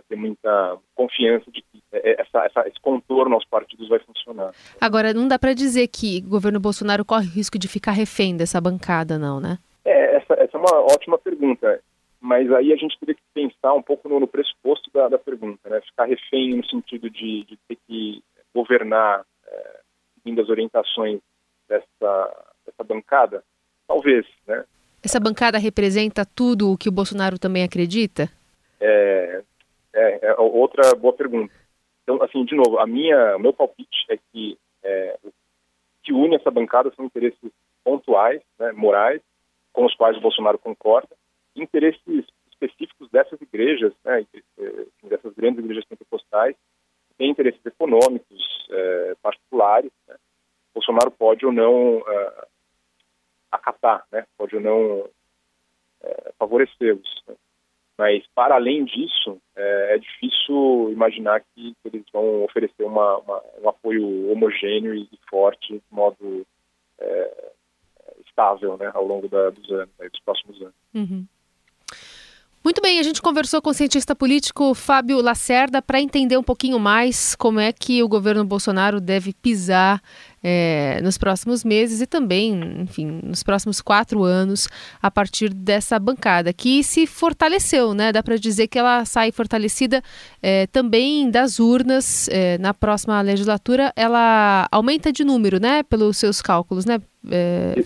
ter 0.09 0.15
muita 0.15 0.77
confiança 0.95 1.51
de 1.51 1.61
que 1.61 1.83
é, 1.91 2.19
essa, 2.19 2.45
essa, 2.45 2.67
esse 2.67 2.79
contorno 2.81 3.35
aos 3.35 3.45
partidos 3.45 3.87
vai 3.87 3.99
funcionar. 3.99 4.51
Agora, 4.81 5.13
não 5.13 5.27
dá 5.27 5.37
para 5.37 5.53
dizer 5.53 5.87
que 5.87 6.23
o 6.25 6.29
governo 6.29 6.59
Bolsonaro 6.59 7.05
corre 7.05 7.27
risco 7.27 7.59
de 7.59 7.67
ficar 7.67 7.91
refém 7.91 8.35
dessa 8.35 8.59
bancada, 8.59 9.19
não, 9.19 9.39
né? 9.39 9.59
É, 9.85 10.15
essa, 10.15 10.33
essa 10.33 10.57
é 10.57 10.59
uma 10.59 10.81
ótima 10.91 11.19
pergunta. 11.19 11.79
Mas 12.19 12.51
aí 12.53 12.73
a 12.73 12.75
gente 12.75 12.97
teria 12.97 13.13
que 13.13 13.21
pensar 13.33 13.73
um 13.73 13.83
pouco 13.83 14.09
no, 14.09 14.19
no 14.19 14.27
pressuposto 14.27 14.89
da, 14.91 15.09
da, 15.09 15.19
pergunta, 15.19 15.69
né? 15.69 15.79
Ficar 15.81 16.05
refém 16.05 16.55
no 16.55 16.65
sentido 16.65 17.07
de, 17.09 17.43
de 17.43 17.59
ter 17.67 17.77
que 17.87 18.23
governar 18.55 19.23
é, 19.45 19.79
seguindo 20.15 20.41
as 20.41 20.49
orientações 20.49 21.19
dessa 21.67 22.52
essa 22.67 22.83
bancada? 22.83 23.43
Talvez, 23.87 24.25
né? 24.47 24.63
Essa 25.03 25.19
bancada 25.19 25.57
representa 25.57 26.25
tudo 26.25 26.71
o 26.71 26.77
que 26.77 26.87
o 26.87 26.91
Bolsonaro 26.91 27.37
também 27.37 27.63
acredita? 27.63 28.29
É, 28.79 29.43
é, 29.93 30.27
é 30.27 30.35
outra 30.39 30.95
boa 30.95 31.13
pergunta. 31.13 31.53
Então, 32.03 32.21
assim, 32.23 32.43
de 32.45 32.55
novo, 32.55 32.79
a 32.79 32.87
minha, 32.87 33.35
o 33.35 33.39
meu 33.39 33.53
palpite 33.53 34.05
é 34.09 34.17
que 34.17 34.57
é, 34.83 35.17
o 35.23 35.31
que 36.03 36.13
une 36.13 36.35
essa 36.35 36.51
bancada 36.51 36.91
são 36.95 37.05
interesses 37.05 37.51
pontuais, 37.83 38.41
né, 38.59 38.71
morais, 38.71 39.21
com 39.71 39.85
os 39.85 39.95
quais 39.95 40.17
o 40.17 40.21
Bolsonaro 40.21 40.57
concorda, 40.57 41.15
interesses 41.55 42.25
específicos 42.51 43.09
dessas 43.09 43.41
igrejas, 43.41 43.93
né, 44.03 44.25
é, 44.59 44.85
dessas 45.03 45.33
grandes 45.33 45.63
igrejas 45.63 45.85
pentecostais, 45.85 46.55
tem 47.17 47.29
interesses 47.29 47.65
econômicos 47.65 48.67
é, 48.69 49.15
particulares. 49.21 49.91
Né. 50.07 50.15
Bolsonaro 50.73 51.11
pode 51.11 51.45
ou 51.45 51.51
não 51.51 51.97
uh, 51.97 52.47
acatar, 53.55 54.05
né? 54.11 54.25
pode 54.37 54.59
não 54.59 55.07
é, 56.01 56.31
favorecê-los. 56.37 57.23
Né? 57.27 57.35
Mas, 57.97 58.25
para 58.33 58.55
além 58.55 58.85
disso, 58.85 59.39
é, 59.55 59.95
é 59.95 59.97
difícil 59.97 60.89
imaginar 60.91 61.41
que, 61.41 61.75
eles 61.85 62.03
vão 62.11 62.43
oferecer 62.43 62.83
uma, 62.83 63.17
uma, 63.19 63.41
um 63.61 63.69
apoio 63.69 64.31
homogêneo 64.31 64.95
e 64.95 65.07
forte, 65.29 65.73
de 65.73 65.83
modo 65.91 66.45
é, 66.99 67.51
estável, 68.25 68.77
né, 68.77 68.89
ao 68.93 69.05
longo 69.05 69.27
da, 69.27 69.51
dos 69.51 69.69
anos, 69.71 69.89
dos 69.97 70.19
próximos 70.21 70.61
anos. 70.61 70.75
Uhum. 70.93 71.25
Muito 72.63 72.81
bem, 72.81 72.97
a 72.97 73.03
gente 73.03 73.21
conversou 73.21 73.61
com 73.61 73.71
o 73.71 73.73
cientista 73.73 74.15
político 74.15 74.73
Fábio 74.73 75.21
Lacerda 75.21 75.81
para 75.81 75.99
entender 75.99 76.37
um 76.37 76.43
pouquinho 76.43 76.79
mais 76.79 77.35
como 77.35 77.59
é 77.59 77.73
que 77.73 78.01
o 78.01 78.07
governo 78.07 78.45
Bolsonaro 78.45 79.01
deve 79.01 79.33
pisar 79.33 80.01
é, 80.41 80.97
nos 81.03 81.17
próximos 81.17 81.61
meses 81.65 81.99
e 81.99 82.07
também, 82.07 82.53
enfim, 82.79 83.19
nos 83.21 83.43
próximos 83.43 83.81
quatro 83.81 84.23
anos, 84.23 84.69
a 85.01 85.11
partir 85.11 85.53
dessa 85.53 85.99
bancada, 85.99 86.53
que 86.53 86.81
se 86.83 87.05
fortaleceu, 87.05 87.93
né? 87.93 88.13
Dá 88.13 88.23
para 88.23 88.37
dizer 88.37 88.69
que 88.69 88.79
ela 88.79 89.03
sai 89.03 89.33
fortalecida 89.33 90.01
é, 90.41 90.65
também 90.67 91.29
das 91.29 91.59
urnas 91.59 92.29
é, 92.29 92.57
na 92.59 92.73
próxima 92.73 93.19
legislatura. 93.19 93.91
Ela 93.93 94.69
aumenta 94.71 95.11
de 95.11 95.25
número, 95.25 95.59
né? 95.59 95.83
Pelos 95.83 96.15
seus 96.15 96.41
cálculos, 96.41 96.85
né, 96.85 97.01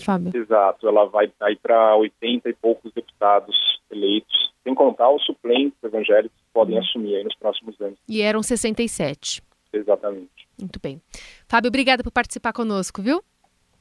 Fábio? 0.02 0.30
Exato, 0.36 0.86
ela 0.86 1.04
vai 1.06 1.28
para 1.60 1.96
80 1.96 2.48
e 2.48 2.54
poucos 2.54 2.92
deputados 2.92 3.56
eleitos 3.90 4.48
sem 4.68 4.74
contar 4.74 5.10
os 5.10 5.24
suplentes 5.24 5.82
evangélicos 5.82 6.36
que 6.36 6.52
podem 6.52 6.76
uhum. 6.76 6.82
assumir 6.82 7.16
aí 7.16 7.24
nos 7.24 7.34
próximos 7.36 7.80
anos. 7.80 7.98
E 8.06 8.20
eram 8.20 8.42
67. 8.42 9.42
Exatamente. 9.72 10.46
Muito 10.58 10.78
bem. 10.80 11.00
Fábio, 11.46 11.68
obrigada 11.68 12.02
por 12.02 12.10
participar 12.10 12.52
conosco, 12.52 13.00
viu? 13.00 13.22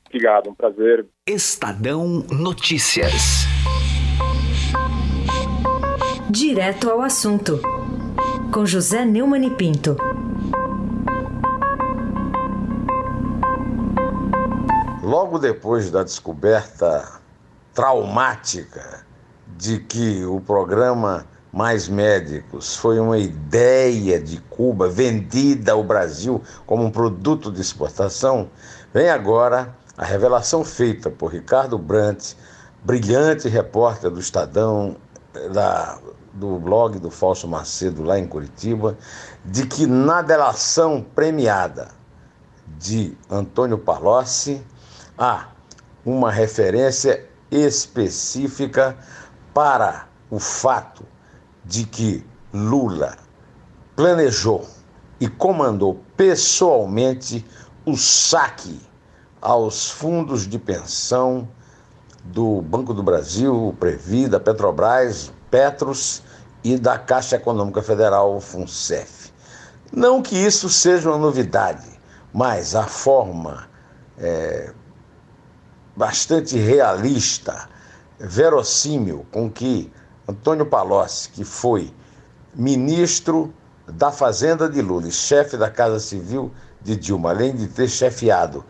Obrigado, 0.06 0.50
um 0.50 0.54
prazer. 0.54 1.06
Estadão 1.28 2.26
Notícias. 2.32 3.46
Direto 6.30 6.90
ao 6.90 7.02
assunto. 7.02 7.60
Com 8.54 8.66
José 8.66 9.04
Neumann 9.04 9.46
e 9.46 9.52
Pinto. 9.52 9.98
Logo 15.04 15.38
depois 15.38 15.92
da 15.92 16.04
descoberta 16.04 17.22
traumática 17.74 19.07
de 19.58 19.80
que 19.80 20.24
o 20.24 20.40
programa 20.40 21.26
Mais 21.52 21.88
Médicos 21.88 22.76
foi 22.76 23.00
uma 23.00 23.18
ideia 23.18 24.20
de 24.20 24.40
Cuba 24.42 24.88
vendida 24.88 25.72
ao 25.72 25.84
Brasil 25.84 26.42
como 26.66 26.84
um 26.84 26.92
produto 26.92 27.52
de 27.52 27.60
exportação, 27.60 28.50
vem 28.94 29.10
agora 29.10 29.76
a 29.98 30.06
revelação 30.06 30.64
feita 30.64 31.10
por 31.10 31.32
Ricardo 31.32 31.78
Brandt, 31.78 32.38
brilhante 32.84 33.50
repórter 33.50 34.12
do 34.12 34.20
Estadão, 34.20 34.96
da, 35.52 35.98
do 36.34 36.60
blog 36.60 37.00
do 37.00 37.10
Falso 37.10 37.48
Macedo 37.48 38.04
lá 38.04 38.20
em 38.20 38.28
Curitiba, 38.28 38.96
de 39.44 39.66
que 39.66 39.88
na 39.88 40.22
delação 40.22 41.04
premiada 41.16 41.90
de 42.78 43.18
Antônio 43.30 43.78
Palocci 43.80 44.62
há 45.18 45.48
uma 46.06 46.32
referência 46.32 47.26
específica 47.50 48.96
para 49.58 50.08
o 50.30 50.38
fato 50.38 51.04
de 51.66 51.84
que 51.84 52.24
Lula 52.54 53.18
planejou 53.96 54.68
e 55.20 55.28
comandou 55.28 56.00
pessoalmente 56.16 57.44
o 57.84 57.98
saque 57.98 58.80
aos 59.42 59.90
fundos 59.90 60.48
de 60.48 60.60
pensão 60.60 61.48
do 62.24 62.62
Banco 62.62 62.94
do 62.94 63.02
Brasil, 63.02 63.76
Previ, 63.80 64.28
da 64.28 64.40
Petrobras, 64.40 65.34
Petros 65.50 66.22
e 66.64 66.78
da 66.78 67.00
Caixa 67.00 67.38
Econômica 67.38 67.82
Federal, 67.82 68.40
FUNCEF. 68.40 69.34
Não 69.92 70.22
que 70.22 70.38
isso 70.38 70.70
seja 70.70 71.10
uma 71.10 71.18
novidade, 71.18 72.00
mas 72.32 72.76
a 72.76 72.86
forma 72.86 73.68
é, 74.20 74.72
bastante 75.96 76.56
realista 76.58 77.68
verossímil 78.20 79.26
com 79.32 79.50
que 79.50 79.92
Antônio 80.28 80.66
Palocci, 80.66 81.30
que 81.30 81.44
foi 81.44 81.94
ministro 82.54 83.54
da 83.88 84.12
Fazenda 84.12 84.68
de 84.68 84.82
Lula 84.82 85.08
e 85.08 85.12
chefe 85.12 85.56
da 85.56 85.70
Casa 85.70 86.00
Civil 86.00 86.52
de 86.82 86.96
Dilma, 86.96 87.30
além 87.30 87.56
de 87.56 87.68
ter 87.68 87.88
chefiado 87.88 88.64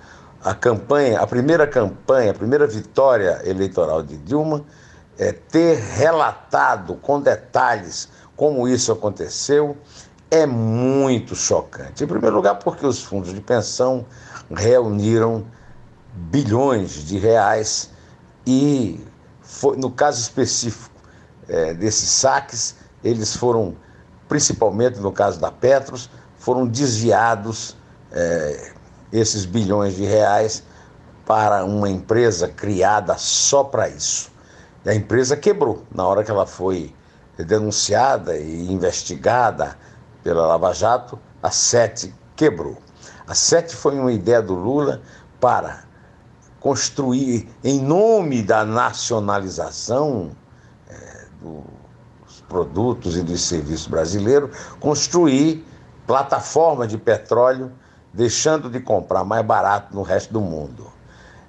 a 0.43 0.53
campanha, 0.53 1.19
a 1.19 1.27
primeira 1.27 1.65
campanha, 1.65 2.31
a 2.31 2.33
primeira 2.33 2.67
vitória 2.67 3.41
eleitoral 3.43 4.03
de 4.03 4.17
Dilma, 4.17 4.63
é, 5.17 5.31
ter 5.31 5.77
relatado 5.77 6.95
com 6.95 7.19
detalhes 7.19 8.07
como 8.35 8.67
isso 8.67 8.91
aconteceu 8.91 9.75
é 10.29 10.45
muito 10.45 11.35
chocante. 11.35 12.03
Em 12.03 12.07
primeiro 12.07 12.35
lugar, 12.35 12.59
porque 12.59 12.85
os 12.85 13.01
fundos 13.01 13.33
de 13.33 13.41
pensão 13.41 14.05
reuniram 14.51 15.45
bilhões 16.13 16.91
de 17.05 17.17
reais 17.17 17.89
e, 18.45 18.99
foi, 19.47 19.77
no 19.77 19.89
caso 19.89 20.21
específico 20.21 20.93
é, 21.47 21.73
desses 21.73 22.09
saques, 22.09 22.75
eles 23.01 23.35
foram, 23.35 23.75
principalmente 24.27 24.99
no 24.99 25.11
caso 25.11 25.39
da 25.39 25.49
Petros, 25.49 26.09
foram 26.37 26.67
desviados 26.67 27.75
é, 28.11 28.73
esses 29.11 29.45
bilhões 29.45 29.95
de 29.95 30.03
reais 30.03 30.63
para 31.25 31.63
uma 31.63 31.89
empresa 31.89 32.49
criada 32.49 33.17
só 33.17 33.63
para 33.63 33.87
isso. 33.87 34.29
E 34.85 34.89
a 34.89 34.93
empresa 34.93 35.37
quebrou 35.37 35.83
na 35.95 36.05
hora 36.05 36.23
que 36.25 36.31
ela 36.31 36.45
foi 36.45 36.93
denunciada 37.37 38.37
e 38.37 38.69
investigada 38.71 39.77
pela 40.23 40.45
Lava 40.45 40.73
Jato, 40.73 41.17
a 41.41 41.51
SETE 41.51 42.13
quebrou. 42.35 42.77
A 43.25 43.33
SETE 43.33 43.75
foi 43.75 43.97
uma 43.97 44.11
ideia 44.11 44.41
do 44.41 44.55
Lula 44.55 45.01
para 45.39 45.83
construir, 46.59 47.49
em 47.63 47.79
nome 47.79 48.41
da 48.41 48.65
nacionalização 48.65 50.31
é, 50.89 51.25
dos 51.41 52.41
produtos 52.47 53.17
e 53.17 53.23
dos 53.23 53.41
serviços 53.41 53.87
brasileiros, 53.87 54.55
construir 54.79 55.65
plataforma 56.05 56.87
de 56.87 56.97
petróleo, 56.97 57.71
deixando 58.13 58.69
de 58.69 58.79
comprar 58.79 59.23
mais 59.23 59.45
barato 59.45 59.93
no 59.95 60.01
resto 60.01 60.33
do 60.33 60.41
mundo. 60.41 60.87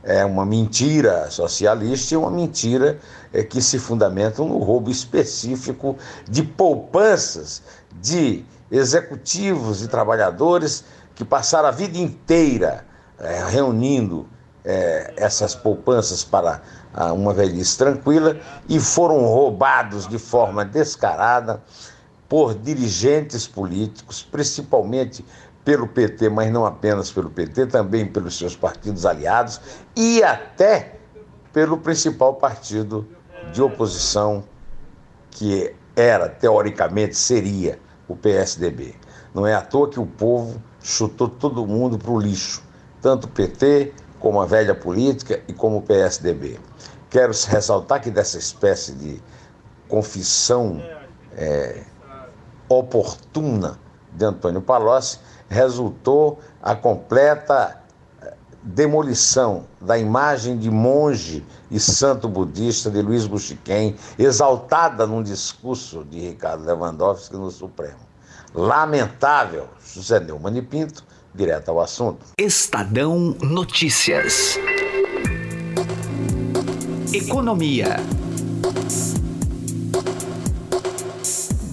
É 0.03 0.25
uma 0.25 0.47
mentira 0.47 1.31
socialista 1.31 2.15
e 2.15 2.17
uma 2.17 2.31
mentira 2.31 2.99
é, 3.33 3.43
que 3.43 3.61
se 3.61 3.79
fundamenta 3.79 4.43
no 4.43 4.59
roubo 4.59 4.91
específico 4.91 5.97
de 6.29 6.43
poupanças 6.43 7.63
de 8.01 8.45
executivos 8.71 9.83
e 9.83 9.89
trabalhadores 9.89 10.85
que 11.15 11.25
passaram 11.25 11.69
a 11.69 11.73
vida 11.73 11.99
inteira 11.99 12.85
é, 13.19 13.45
reunindo 13.45 14.27
é, 14.65 15.15
essas 15.17 15.55
poupanças 15.55 16.25
para 16.25 16.61
a, 16.93 17.13
uma 17.13 17.33
velhice 17.33 17.77
tranquila 17.77 18.39
e 18.69 18.79
foram 18.81 19.25
roubados 19.27 20.07
de 20.07 20.19
forma 20.19 20.65
descarada 20.65 21.63
por 22.29 22.55
dirigentes 22.55 23.47
políticos, 23.47 24.23
principalmente 24.23 25.25
pelo 25.65 25.87
PT, 25.87 26.29
mas 26.29 26.51
não 26.53 26.65
apenas 26.65 27.11
pelo 27.11 27.31
PT, 27.31 27.67
também 27.67 28.07
pelos 28.07 28.37
seus 28.37 28.57
partidos 28.57 29.05
aliados 29.05 29.61
e 29.97 30.23
até 30.23 30.99
pelo 31.53 31.79
principal 31.79 32.35
partido 32.35 33.07
de 33.53 33.63
oposição 33.63 34.45
que 35.31 35.75
era, 35.97 36.29
teoricamente, 36.29 37.17
seria 37.17 37.79
o 38.07 38.17
PSDB. 38.17 38.95
Não 39.35 39.47
é 39.47 39.55
à 39.55 39.61
toa 39.61 39.89
que 39.89 40.01
o 40.01 40.07
povo 40.07 40.63
chutou 40.83 41.29
todo 41.29 41.67
mundo 41.67 41.99
para 41.99 42.11
o 42.11 42.19
lixo, 42.19 42.63
tanto 43.03 43.25
o 43.25 43.29
PT 43.29 43.93
como 44.21 44.41
a 44.41 44.47
velha 44.47 44.75
política 44.75 45.41
e 45.49 45.53
como 45.53 45.79
o 45.79 45.83
PSDB. 45.83 46.59
Quero 47.11 47.33
ressaltar 47.49 48.01
que 48.01 48.11
dessa 48.11 48.39
espécie 48.39 48.93
de 48.93 49.23
confissão 49.89 50.83
é, 51.35 51.83
oportuna 52.69 53.79
de 54.13 54.25
Antônio 54.25 54.61
Palocci 54.61 55.19
resultou 55.49 56.39
a 56.63 56.75
completa 56.75 57.81
é, 58.21 58.35
demolição 58.63 59.65
da 59.81 59.97
imagem 59.97 60.59
de 60.59 60.71
monge 60.71 61.45
e 61.71 61.81
santo 61.81 62.29
budista 62.29 62.91
de 62.91 63.01
Luiz 63.01 63.27
Guxiquem, 63.27 63.97
exaltada 64.19 65.07
num 65.07 65.23
discurso 65.23 66.05
de 66.05 66.21
Ricardo 66.21 66.65
Lewandowski 66.65 67.37
no 67.37 67.51
Supremo. 67.51 68.09
Lamentável, 68.55 69.69
José 69.81 70.21
Neumann 70.21 70.57
e 70.57 70.63
Pinto, 70.63 71.05
direto 71.35 71.71
ao 71.71 71.81
assunto. 71.81 72.27
Estadão 72.39 73.37
Notícias. 73.41 74.59
Economia. 77.13 77.97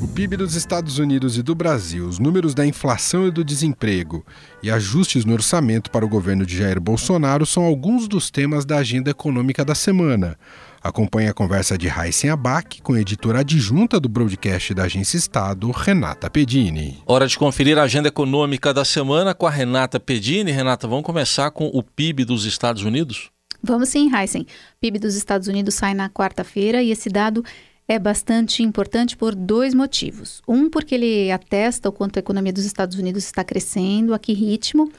O 0.02 0.08
PIB 0.16 0.38
dos 0.38 0.56
Estados 0.56 0.98
Unidos 0.98 1.38
e 1.38 1.44
do 1.44 1.54
Brasil, 1.54 2.08
os 2.08 2.20
números 2.20 2.54
da 2.54 2.66
inflação 2.66 3.28
e 3.28 3.32
do 3.32 3.44
desemprego 3.44 4.26
e 4.64 4.72
ajustes 4.72 5.26
no 5.26 5.34
orçamento 5.34 5.92
para 5.92 6.06
o 6.06 6.10
governo 6.10 6.46
de 6.46 6.58
Jair 6.58 6.80
Bolsonaro 6.80 7.46
são 7.46 7.64
alguns 7.64 8.08
dos 8.08 8.32
temas 8.32 8.64
da 8.64 8.78
agenda 8.78 9.12
econômica 9.12 9.66
da 9.66 9.76
semana. 9.76 10.38
Acompanhe 10.86 11.28
a 11.28 11.34
conversa 11.34 11.76
de 11.76 11.88
Heisen 11.88 12.30
Abac 12.30 12.80
com 12.84 12.94
a 12.94 13.02
editora 13.02 13.40
adjunta 13.40 14.00
do 14.00 14.08
broadcast 14.08 14.72
da 14.72 14.84
Agência 14.84 15.18
Estado, 15.18 15.72
Renata 15.72 16.30
Pedini. 16.30 17.02
Hora 17.08 17.26
de 17.26 17.40
conferir 17.40 17.76
a 17.80 17.82
agenda 17.82 18.10
econômica 18.10 18.72
da 18.72 18.86
semana 18.86 19.34
com 19.34 19.48
a 19.48 19.50
Renata 19.50 20.00
Pedini. 20.00 20.52
Renata, 20.52 20.88
vamos 20.88 21.04
começar 21.04 21.50
com 21.50 21.72
o 21.74 21.82
PIB 21.82 22.24
dos 22.24 22.46
Estados 22.46 22.84
Unidos? 22.84 23.32
Vamos 23.64 23.90
sim, 23.90 24.16
Heisen. 24.16 24.44
O 24.44 24.46
PIB 24.80 25.00
dos 25.00 25.16
Estados 25.16 25.48
Unidos 25.48 25.74
sai 25.74 25.96
na 25.96 26.08
quarta-feira 26.08 26.84
e 26.84 26.92
esse 26.92 27.10
dado 27.10 27.44
é 27.88 27.98
bastante 27.98 28.62
importante 28.62 29.18
por 29.18 29.34
dois 29.34 29.74
motivos. 29.74 30.44
Um, 30.48 30.70
porque 30.70 30.94
ele 30.94 31.32
atesta 31.32 31.90
o 31.90 31.92
quanto 31.92 32.18
a 32.18 32.20
economia 32.20 32.54
dos 32.54 32.64
Estados 32.64 32.96
Unidos 32.96 33.26
está 33.26 33.44
crescendo, 33.44 34.14
a 34.14 34.20
que 34.20 34.34
ritmo, 34.34 34.92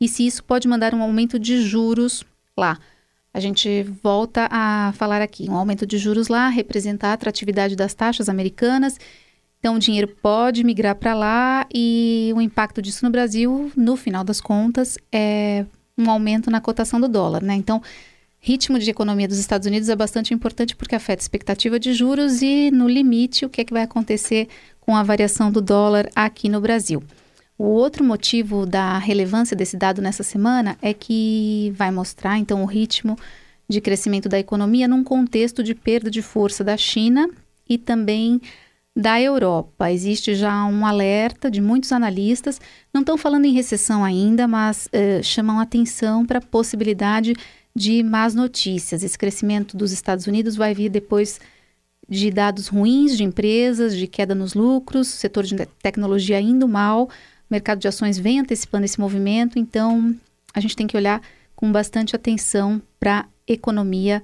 e 0.00 0.06
se 0.06 0.24
isso 0.24 0.44
pode 0.44 0.68
mandar 0.68 0.94
um 0.94 1.02
aumento 1.02 1.36
de 1.36 1.62
juros 1.62 2.22
lá. 2.56 2.78
A 3.36 3.40
gente 3.40 3.82
volta 4.02 4.48
a 4.50 4.94
falar 4.96 5.20
aqui. 5.20 5.46
Um 5.50 5.56
aumento 5.56 5.86
de 5.86 5.98
juros 5.98 6.28
lá 6.28 6.48
representa 6.48 7.08
a 7.08 7.12
atratividade 7.12 7.76
das 7.76 7.92
taxas 7.92 8.30
americanas. 8.30 8.98
Então, 9.58 9.74
o 9.74 9.78
dinheiro 9.78 10.08
pode 10.08 10.64
migrar 10.64 10.94
para 10.94 11.12
lá 11.12 11.66
e 11.70 12.32
o 12.34 12.40
impacto 12.40 12.80
disso 12.80 13.04
no 13.04 13.10
Brasil, 13.10 13.70
no 13.76 13.94
final 13.94 14.24
das 14.24 14.40
contas, 14.40 14.96
é 15.12 15.66
um 15.98 16.08
aumento 16.08 16.50
na 16.50 16.62
cotação 16.62 16.98
do 16.98 17.08
dólar, 17.08 17.42
né? 17.42 17.52
Então, 17.52 17.82
ritmo 18.40 18.78
de 18.78 18.90
economia 18.90 19.28
dos 19.28 19.38
Estados 19.38 19.66
Unidos 19.66 19.90
é 19.90 19.96
bastante 19.96 20.32
importante 20.32 20.74
porque 20.74 20.94
afeta 20.94 21.20
a 21.20 21.24
expectativa 21.24 21.78
de 21.78 21.92
juros 21.92 22.40
e, 22.40 22.70
no 22.70 22.88
limite, 22.88 23.44
o 23.44 23.50
que, 23.50 23.60
é 23.60 23.64
que 23.66 23.72
vai 23.74 23.82
acontecer 23.82 24.48
com 24.80 24.96
a 24.96 25.02
variação 25.02 25.52
do 25.52 25.60
dólar 25.60 26.08
aqui 26.16 26.48
no 26.48 26.58
Brasil. 26.58 27.02
O 27.58 27.64
outro 27.64 28.04
motivo 28.04 28.66
da 28.66 28.98
relevância 28.98 29.56
desse 29.56 29.76
dado 29.76 30.02
nessa 30.02 30.22
semana 30.22 30.76
é 30.82 30.92
que 30.92 31.72
vai 31.74 31.90
mostrar, 31.90 32.38
então, 32.38 32.62
o 32.62 32.66
ritmo 32.66 33.16
de 33.68 33.80
crescimento 33.80 34.28
da 34.28 34.38
economia 34.38 34.86
num 34.86 35.02
contexto 35.02 35.62
de 35.62 35.74
perda 35.74 36.10
de 36.10 36.22
força 36.22 36.62
da 36.62 36.76
China 36.76 37.28
e 37.68 37.78
também 37.78 38.40
da 38.94 39.20
Europa. 39.20 39.90
Existe 39.90 40.34
já 40.34 40.64
um 40.64 40.86
alerta 40.86 41.50
de 41.50 41.60
muitos 41.60 41.92
analistas, 41.92 42.60
não 42.92 43.00
estão 43.00 43.18
falando 43.18 43.44
em 43.44 43.52
recessão 43.52 44.04
ainda, 44.04 44.46
mas 44.46 44.86
uh, 44.86 45.22
chamam 45.22 45.58
atenção 45.58 46.24
para 46.24 46.38
a 46.38 46.42
possibilidade 46.42 47.34
de 47.74 48.02
más 48.02 48.34
notícias. 48.34 49.02
Esse 49.02 49.18
crescimento 49.18 49.76
dos 49.76 49.92
Estados 49.92 50.26
Unidos 50.26 50.56
vai 50.56 50.74
vir 50.74 50.88
depois 50.88 51.38
de 52.08 52.30
dados 52.30 52.68
ruins 52.68 53.16
de 53.16 53.24
empresas, 53.24 53.94
de 53.96 54.06
queda 54.06 54.34
nos 54.34 54.54
lucros, 54.54 55.08
setor 55.08 55.44
de 55.44 55.56
tecnologia 55.82 56.40
indo 56.40 56.68
mal, 56.68 57.10
o 57.48 57.54
mercado 57.54 57.78
de 57.78 57.88
ações 57.88 58.18
vem 58.18 58.40
antecipando 58.40 58.84
esse 58.84 58.98
movimento, 58.98 59.58
então 59.58 60.14
a 60.52 60.60
gente 60.60 60.76
tem 60.76 60.86
que 60.86 60.96
olhar 60.96 61.20
com 61.54 61.70
bastante 61.70 62.14
atenção 62.14 62.82
para 62.98 63.20
a 63.20 63.26
economia 63.46 64.22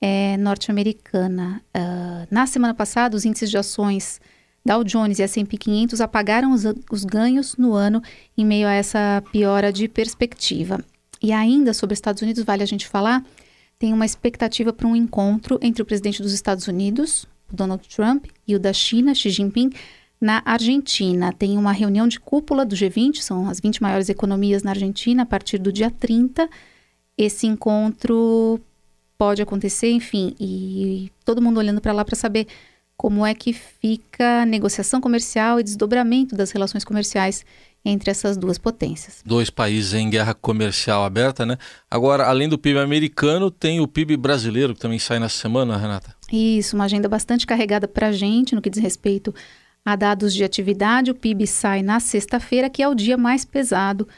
é, 0.00 0.36
norte-americana. 0.36 1.62
Uh, 1.74 2.26
na 2.30 2.46
semana 2.46 2.74
passada, 2.74 3.16
os 3.16 3.24
índices 3.24 3.50
de 3.50 3.56
ações 3.56 4.20
Dow 4.64 4.82
Jones 4.82 5.18
e 5.18 5.22
S&P 5.22 5.56
500 5.56 6.00
apagaram 6.00 6.52
os, 6.52 6.64
os 6.90 7.04
ganhos 7.04 7.56
no 7.56 7.74
ano 7.74 8.02
em 8.36 8.44
meio 8.44 8.66
a 8.66 8.72
essa 8.72 9.22
piora 9.30 9.72
de 9.72 9.88
perspectiva. 9.88 10.82
E 11.22 11.32
ainda 11.32 11.72
sobre 11.72 11.92
os 11.92 11.98
Estados 11.98 12.22
Unidos, 12.22 12.44
vale 12.44 12.62
a 12.62 12.66
gente 12.66 12.88
falar, 12.88 13.24
tem 13.78 13.92
uma 13.92 14.06
expectativa 14.06 14.72
para 14.72 14.86
um 14.86 14.96
encontro 14.96 15.58
entre 15.62 15.82
o 15.82 15.86
presidente 15.86 16.22
dos 16.22 16.32
Estados 16.32 16.66
Unidos, 16.66 17.26
Donald 17.52 17.86
Trump, 17.88 18.26
e 18.46 18.54
o 18.54 18.58
da 18.58 18.72
China, 18.72 19.14
Xi 19.14 19.30
Jinping, 19.30 19.70
na 20.24 20.42
Argentina. 20.46 21.34
Tem 21.34 21.58
uma 21.58 21.70
reunião 21.70 22.08
de 22.08 22.18
cúpula 22.18 22.64
do 22.64 22.74
G20, 22.74 23.16
são 23.16 23.46
as 23.46 23.60
20 23.60 23.82
maiores 23.82 24.08
economias 24.08 24.62
na 24.62 24.70
Argentina, 24.70 25.22
a 25.22 25.26
partir 25.26 25.58
do 25.58 25.70
dia 25.70 25.90
30. 25.90 26.48
Esse 27.16 27.46
encontro 27.46 28.58
pode 29.18 29.42
acontecer, 29.42 29.90
enfim, 29.90 30.34
e 30.40 31.12
todo 31.26 31.42
mundo 31.42 31.58
olhando 31.58 31.78
para 31.78 31.92
lá 31.92 32.02
para 32.06 32.16
saber 32.16 32.46
como 32.96 33.26
é 33.26 33.34
que 33.34 33.52
fica 33.52 34.42
a 34.42 34.46
negociação 34.46 34.98
comercial 34.98 35.60
e 35.60 35.62
desdobramento 35.62 36.34
das 36.34 36.50
relações 36.52 36.84
comerciais 36.84 37.44
entre 37.84 38.10
essas 38.10 38.38
duas 38.38 38.56
potências. 38.56 39.22
Dois 39.26 39.50
países 39.50 39.92
em 39.92 40.08
guerra 40.08 40.32
comercial 40.32 41.04
aberta, 41.04 41.44
né? 41.44 41.58
Agora, 41.90 42.24
além 42.24 42.48
do 42.48 42.56
PIB 42.56 42.78
americano, 42.78 43.50
tem 43.50 43.78
o 43.78 43.86
PIB 43.86 44.16
brasileiro 44.16 44.74
que 44.74 44.80
também 44.80 44.98
sai 44.98 45.18
nessa 45.18 45.36
semana, 45.36 45.76
Renata. 45.76 46.16
Isso, 46.32 46.76
uma 46.76 46.86
agenda 46.86 47.10
bastante 47.10 47.46
carregada 47.46 47.86
para 47.86 48.08
a 48.08 48.12
gente 48.12 48.54
no 48.54 48.62
que 48.62 48.70
diz 48.70 48.82
respeito 48.82 49.34
a 49.84 49.96
dados 49.96 50.32
de 50.32 50.42
atividade, 50.42 51.10
o 51.10 51.14
PIB 51.14 51.46
sai 51.46 51.82
na 51.82 52.00
sexta-feira, 52.00 52.70
que 52.70 52.82
é 52.82 52.88
o 52.88 52.94
dia 52.94 53.18
mais 53.18 53.44
pesado. 53.44 54.08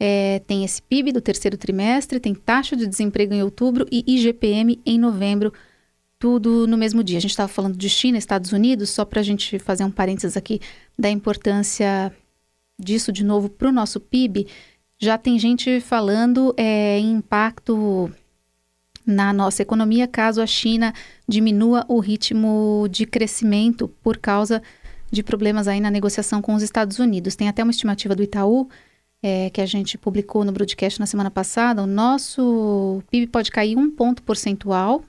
É, 0.00 0.40
tem 0.40 0.64
esse 0.64 0.82
PIB 0.82 1.12
do 1.12 1.20
terceiro 1.20 1.56
trimestre, 1.56 2.18
tem 2.18 2.34
taxa 2.34 2.74
de 2.74 2.88
desemprego 2.88 3.32
em 3.32 3.42
outubro 3.42 3.86
e 3.90 4.02
IGPM 4.06 4.80
em 4.84 4.98
novembro. 4.98 5.52
tudo 6.18 6.68
no 6.68 6.76
mesmo 6.76 7.02
dia. 7.02 7.18
A 7.18 7.20
gente 7.20 7.30
estava 7.30 7.48
falando 7.48 7.76
de 7.76 7.88
China, 7.88 8.16
Estados 8.16 8.52
Unidos, 8.52 8.90
só 8.90 9.04
para 9.04 9.20
a 9.20 9.24
gente 9.24 9.58
fazer 9.58 9.84
um 9.84 9.90
parênteses 9.90 10.36
aqui 10.36 10.60
da 10.96 11.10
importância 11.10 12.12
disso 12.78 13.10
de 13.12 13.24
novo 13.24 13.48
para 13.48 13.68
o 13.68 13.72
nosso 13.72 13.98
PIB. 13.98 14.46
Já 15.00 15.18
tem 15.18 15.36
gente 15.38 15.80
falando 15.80 16.54
é, 16.56 16.98
em 16.98 17.12
impacto 17.14 18.08
na 19.04 19.32
nossa 19.32 19.62
economia 19.62 20.06
caso 20.06 20.40
a 20.40 20.46
China 20.46 20.92
diminua 21.28 21.84
o 21.88 21.98
ritmo 21.98 22.86
de 22.88 23.04
crescimento 23.04 23.88
por 24.00 24.18
causa 24.18 24.62
de 25.12 25.22
problemas 25.22 25.68
aí 25.68 25.78
na 25.78 25.90
negociação 25.90 26.40
com 26.40 26.54
os 26.54 26.62
Estados 26.62 26.98
Unidos. 26.98 27.36
Tem 27.36 27.48
até 27.48 27.62
uma 27.62 27.70
estimativa 27.70 28.16
do 28.16 28.22
Itaú 28.22 28.68
é, 29.22 29.50
que 29.50 29.60
a 29.60 29.66
gente 29.66 29.98
publicou 29.98 30.44
no 30.44 30.50
broadcast 30.50 30.98
na 30.98 31.06
semana 31.06 31.30
passada. 31.30 31.82
O 31.82 31.86
nosso 31.86 33.02
PIB 33.10 33.26
pode 33.26 33.50
cair 33.50 33.76
um 33.76 33.90
ponto 33.90 34.22
percentual, 34.22 35.04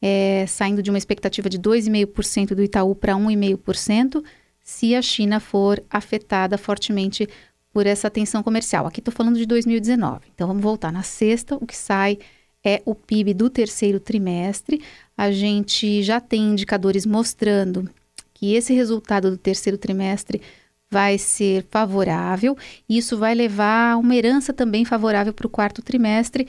é, 0.00 0.46
saindo 0.46 0.82
de 0.82 0.88
uma 0.88 0.96
expectativa 0.96 1.50
de 1.50 1.58
2,5% 1.58 2.54
do 2.54 2.62
Itaú 2.62 2.94
para 2.94 3.14
1,5%, 3.14 4.24
se 4.62 4.94
a 4.94 5.02
China 5.02 5.40
for 5.40 5.82
afetada 5.90 6.56
fortemente 6.56 7.28
por 7.72 7.86
essa 7.86 8.08
tensão 8.08 8.42
comercial. 8.42 8.86
Aqui 8.86 9.00
estou 9.00 9.12
falando 9.12 9.36
de 9.36 9.46
2019. 9.46 10.26
Então 10.34 10.46
vamos 10.46 10.62
voltar. 10.62 10.92
Na 10.92 11.02
sexta, 11.02 11.56
o 11.56 11.66
que 11.66 11.76
sai 11.76 12.18
é 12.64 12.82
o 12.84 12.94
PIB 12.94 13.34
do 13.34 13.50
terceiro 13.50 13.98
trimestre. 13.98 14.82
A 15.16 15.30
gente 15.32 16.02
já 16.02 16.20
tem 16.20 16.52
indicadores 16.52 17.04
mostrando 17.04 17.90
que 18.38 18.54
esse 18.54 18.72
resultado 18.72 19.30
do 19.32 19.36
terceiro 19.36 19.76
trimestre 19.76 20.40
vai 20.88 21.18
ser 21.18 21.66
favorável. 21.70 22.56
Isso 22.88 23.18
vai 23.18 23.34
levar 23.34 23.98
uma 23.98 24.14
herança 24.14 24.52
também 24.52 24.84
favorável 24.84 25.32
para 25.32 25.46
o 25.46 25.50
quarto 25.50 25.82
trimestre. 25.82 26.46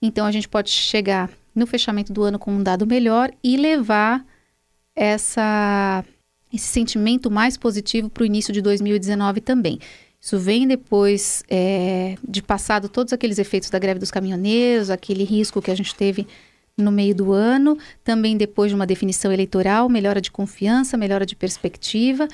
Então, 0.00 0.24
a 0.24 0.30
gente 0.30 0.48
pode 0.48 0.70
chegar 0.70 1.28
no 1.54 1.66
fechamento 1.66 2.12
do 2.12 2.22
ano 2.22 2.38
com 2.38 2.52
um 2.52 2.62
dado 2.62 2.86
melhor 2.86 3.30
e 3.42 3.56
levar 3.56 4.24
essa, 4.94 6.04
esse 6.52 6.66
sentimento 6.66 7.30
mais 7.30 7.56
positivo 7.56 8.08
para 8.08 8.22
o 8.22 8.26
início 8.26 8.52
de 8.52 8.62
2019 8.62 9.40
também. 9.40 9.80
Isso 10.20 10.38
vem 10.38 10.68
depois 10.68 11.42
é, 11.50 12.14
de 12.26 12.40
passado 12.40 12.88
todos 12.88 13.12
aqueles 13.12 13.40
efeitos 13.40 13.68
da 13.68 13.80
greve 13.80 13.98
dos 13.98 14.12
caminhoneiros, 14.12 14.90
aquele 14.90 15.24
risco 15.24 15.60
que 15.60 15.72
a 15.72 15.74
gente 15.74 15.94
teve 15.96 16.28
no 16.76 16.90
meio 16.90 17.14
do 17.14 17.32
ano, 17.32 17.78
também 18.02 18.36
depois 18.36 18.70
de 18.70 18.74
uma 18.74 18.86
definição 18.86 19.32
eleitoral, 19.32 19.88
melhora 19.88 20.20
de 20.20 20.30
confiança, 20.30 20.96
melhora 20.96 21.26
de 21.26 21.36
perspectiva. 21.36 22.26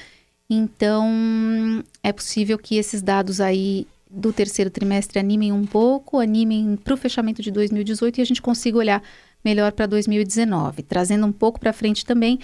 Então, 0.49 1.85
é 2.03 2.13
possível 2.13 2.59
que 2.59 2.77
esses 2.77 3.03
dados 3.03 3.41
aí 3.41 3.87
do 4.11 4.33
terceiro 4.33 4.71
trimestre 4.71 5.19
animem 5.19 5.53
um 5.53 5.67
pouco, 5.67 6.19
animem 6.19 6.77
para 6.77 6.95
o 6.95 6.97
fechamento 6.97 7.43
de 7.43 7.51
2018 7.51 8.19
e 8.19 8.23
a 8.23 8.25
gente 8.25 8.41
consiga 8.41 8.79
olhar 8.79 9.03
melhor 9.45 9.73
para 9.73 9.87
2019. 9.87 10.83
Trazendo 10.83 11.27
um 11.27 11.33
pouco 11.33 11.61
para 11.61 11.73
frente 11.73 12.07
também, 12.07 12.39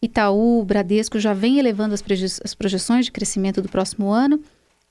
Itaú, 0.00 0.64
Bradesco 0.64 1.18
já 1.18 1.34
vem 1.34 1.58
elevando 1.58 1.94
as, 1.94 2.02
as 2.44 2.54
projeções 2.54 3.06
de 3.06 3.12
crescimento 3.12 3.60
do 3.60 3.68
próximo 3.68 4.10
ano, 4.10 4.40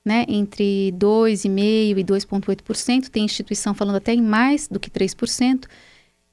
né, 0.04 0.26
entre 0.28 0.92
2,5% 0.98 1.98
e 1.98 2.04
2,8%. 2.04 3.08
Tem 3.08 3.24
instituição 3.24 3.72
falando 3.72 3.96
até 3.96 4.12
em 4.12 4.22
mais 4.22 4.68
do 4.68 4.78
que 4.78 4.90
3% 4.90 5.64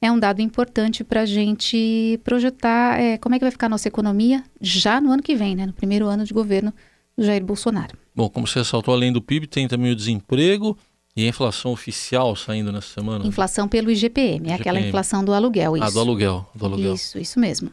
é 0.06 0.12
um 0.12 0.20
dado 0.20 0.42
importante 0.42 1.04
para 1.04 1.22
a 1.22 1.26
gente 1.26 2.20
projetar 2.24 3.00
é, 3.00 3.18
como 3.18 3.36
é 3.36 3.40
que 3.40 3.46
vai 3.46 3.52
ficar 3.52 3.66
a 3.66 3.70
nossa 3.70 3.88
economia 3.88 4.44
já 4.62 5.02
no 5.02 5.12
ano 5.12 5.24
que 5.24 5.36
vem, 5.36 5.56
né, 5.56 5.66
no 5.66 5.74
primeiro 5.74 6.08
ano 6.08 6.24
de 6.24 6.34
governo 6.34 6.74
do 7.18 7.24
Jair 7.24 7.44
Bolsonaro. 7.44 7.98
Bom, 8.16 8.30
como 8.30 8.48
você 8.48 8.60
ressaltou, 8.60 8.94
além 8.94 9.12
do 9.12 9.22
PIB, 9.22 9.48
tem 9.48 9.68
também 9.68 9.92
o 9.92 9.96
desemprego 9.96 10.78
e 11.16 11.26
a 11.26 11.28
inflação 11.28 11.72
oficial 11.72 12.36
saindo 12.36 12.72
nessa 12.72 12.94
semana. 12.94 13.26
Inflação 13.26 13.68
pelo 13.68 13.90
IGPM, 13.90 14.50
é 14.50 14.54
aquela 14.54 14.80
inflação 14.80 15.24
do 15.24 15.34
aluguel. 15.34 15.76
Isso. 15.78 15.86
Ah, 15.86 15.90
do 15.90 16.00
aluguel, 16.00 16.50
do 16.54 16.66
aluguel. 16.66 16.94
Isso, 16.94 17.18
isso 17.18 17.40
mesmo. 17.40 17.72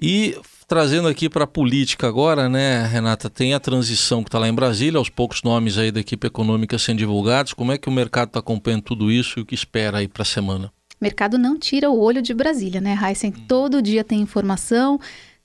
E 0.00 0.36
trazendo 0.68 1.08
aqui 1.08 1.28
para 1.28 1.44
a 1.44 1.46
política 1.46 2.06
agora, 2.06 2.48
né, 2.48 2.86
Renata, 2.86 3.30
tem 3.30 3.54
a 3.54 3.60
transição 3.60 4.22
que 4.22 4.28
está 4.28 4.38
lá 4.38 4.48
em 4.48 4.54
Brasília, 4.54 4.98
aos 4.98 5.08
poucos 5.08 5.42
nomes 5.42 5.78
aí 5.78 5.90
da 5.90 6.00
equipe 6.00 6.26
econômica 6.26 6.78
sendo 6.78 6.98
divulgados. 6.98 7.52
Como 7.52 7.72
é 7.72 7.78
que 7.78 7.88
o 7.88 7.92
mercado 7.92 8.28
está 8.28 8.40
acompanhando 8.40 8.82
tudo 8.82 9.10
isso 9.10 9.38
e 9.38 9.42
o 9.42 9.46
que 9.46 9.54
espera 9.54 9.98
aí 9.98 10.06
para 10.06 10.22
a 10.22 10.26
semana? 10.26 10.70
Mercado 11.00 11.38
não 11.38 11.58
tira 11.58 11.90
o 11.90 11.98
olho 11.98 12.20
de 12.20 12.34
Brasília, 12.34 12.80
né, 12.80 12.98
Heisen? 13.00 13.32
Hum. 13.36 13.44
Todo 13.46 13.82
dia 13.82 14.02
tem 14.02 14.20
informação, 14.20 14.98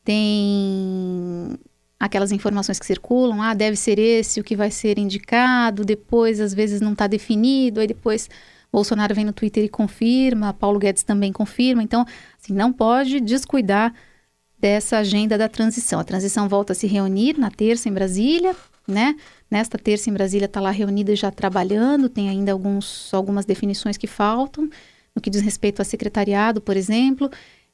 tem 0.03 1.57
aquelas 1.99 2.31
informações 2.31 2.79
que 2.79 2.85
circulam, 2.85 3.41
ah, 3.41 3.53
deve 3.53 3.77
ser 3.77 3.97
esse 3.97 4.39
o 4.39 4.43
que 4.43 4.55
vai 4.55 4.69
ser 4.69 4.99
indicado, 4.99 5.85
depois 5.85 6.41
às 6.41 6.53
vezes 6.53 6.81
não 6.81 6.91
está 6.91 7.07
definido, 7.07 7.79
aí 7.79 7.87
depois 7.87 8.29
Bolsonaro 8.71 9.15
vem 9.15 9.23
no 9.23 9.31
Twitter 9.31 9.63
e 9.63 9.69
confirma, 9.69 10.53
Paulo 10.53 10.79
Guedes 10.79 11.03
também 11.03 11.31
confirma, 11.31 11.81
então 11.81 12.05
assim, 12.41 12.53
não 12.53 12.73
pode 12.73 13.21
descuidar 13.21 13.93
dessa 14.59 14.97
agenda 14.97 15.37
da 15.37 15.47
transição. 15.47 15.99
A 15.99 16.03
transição 16.03 16.49
volta 16.49 16.73
a 16.73 16.75
se 16.75 16.87
reunir 16.87 17.37
na 17.37 17.51
terça 17.51 17.87
em 17.87 17.93
Brasília, 17.93 18.55
né? 18.87 19.15
Nesta 19.49 19.77
terça 19.77 20.09
em 20.09 20.13
Brasília 20.13 20.45
está 20.45 20.59
lá 20.59 20.71
reunida 20.71 21.11
e 21.11 21.15
já 21.15 21.29
trabalhando, 21.31 22.09
tem 22.09 22.29
ainda 22.29 22.51
alguns, 22.51 23.13
algumas 23.13 23.45
definições 23.45 23.95
que 23.95 24.07
faltam 24.07 24.69
no 25.15 25.21
que 25.21 25.29
diz 25.29 25.41
respeito 25.41 25.81
a 25.81 25.85
secretariado, 25.85 26.61
por 26.61 26.75
exemplo. 26.75 27.29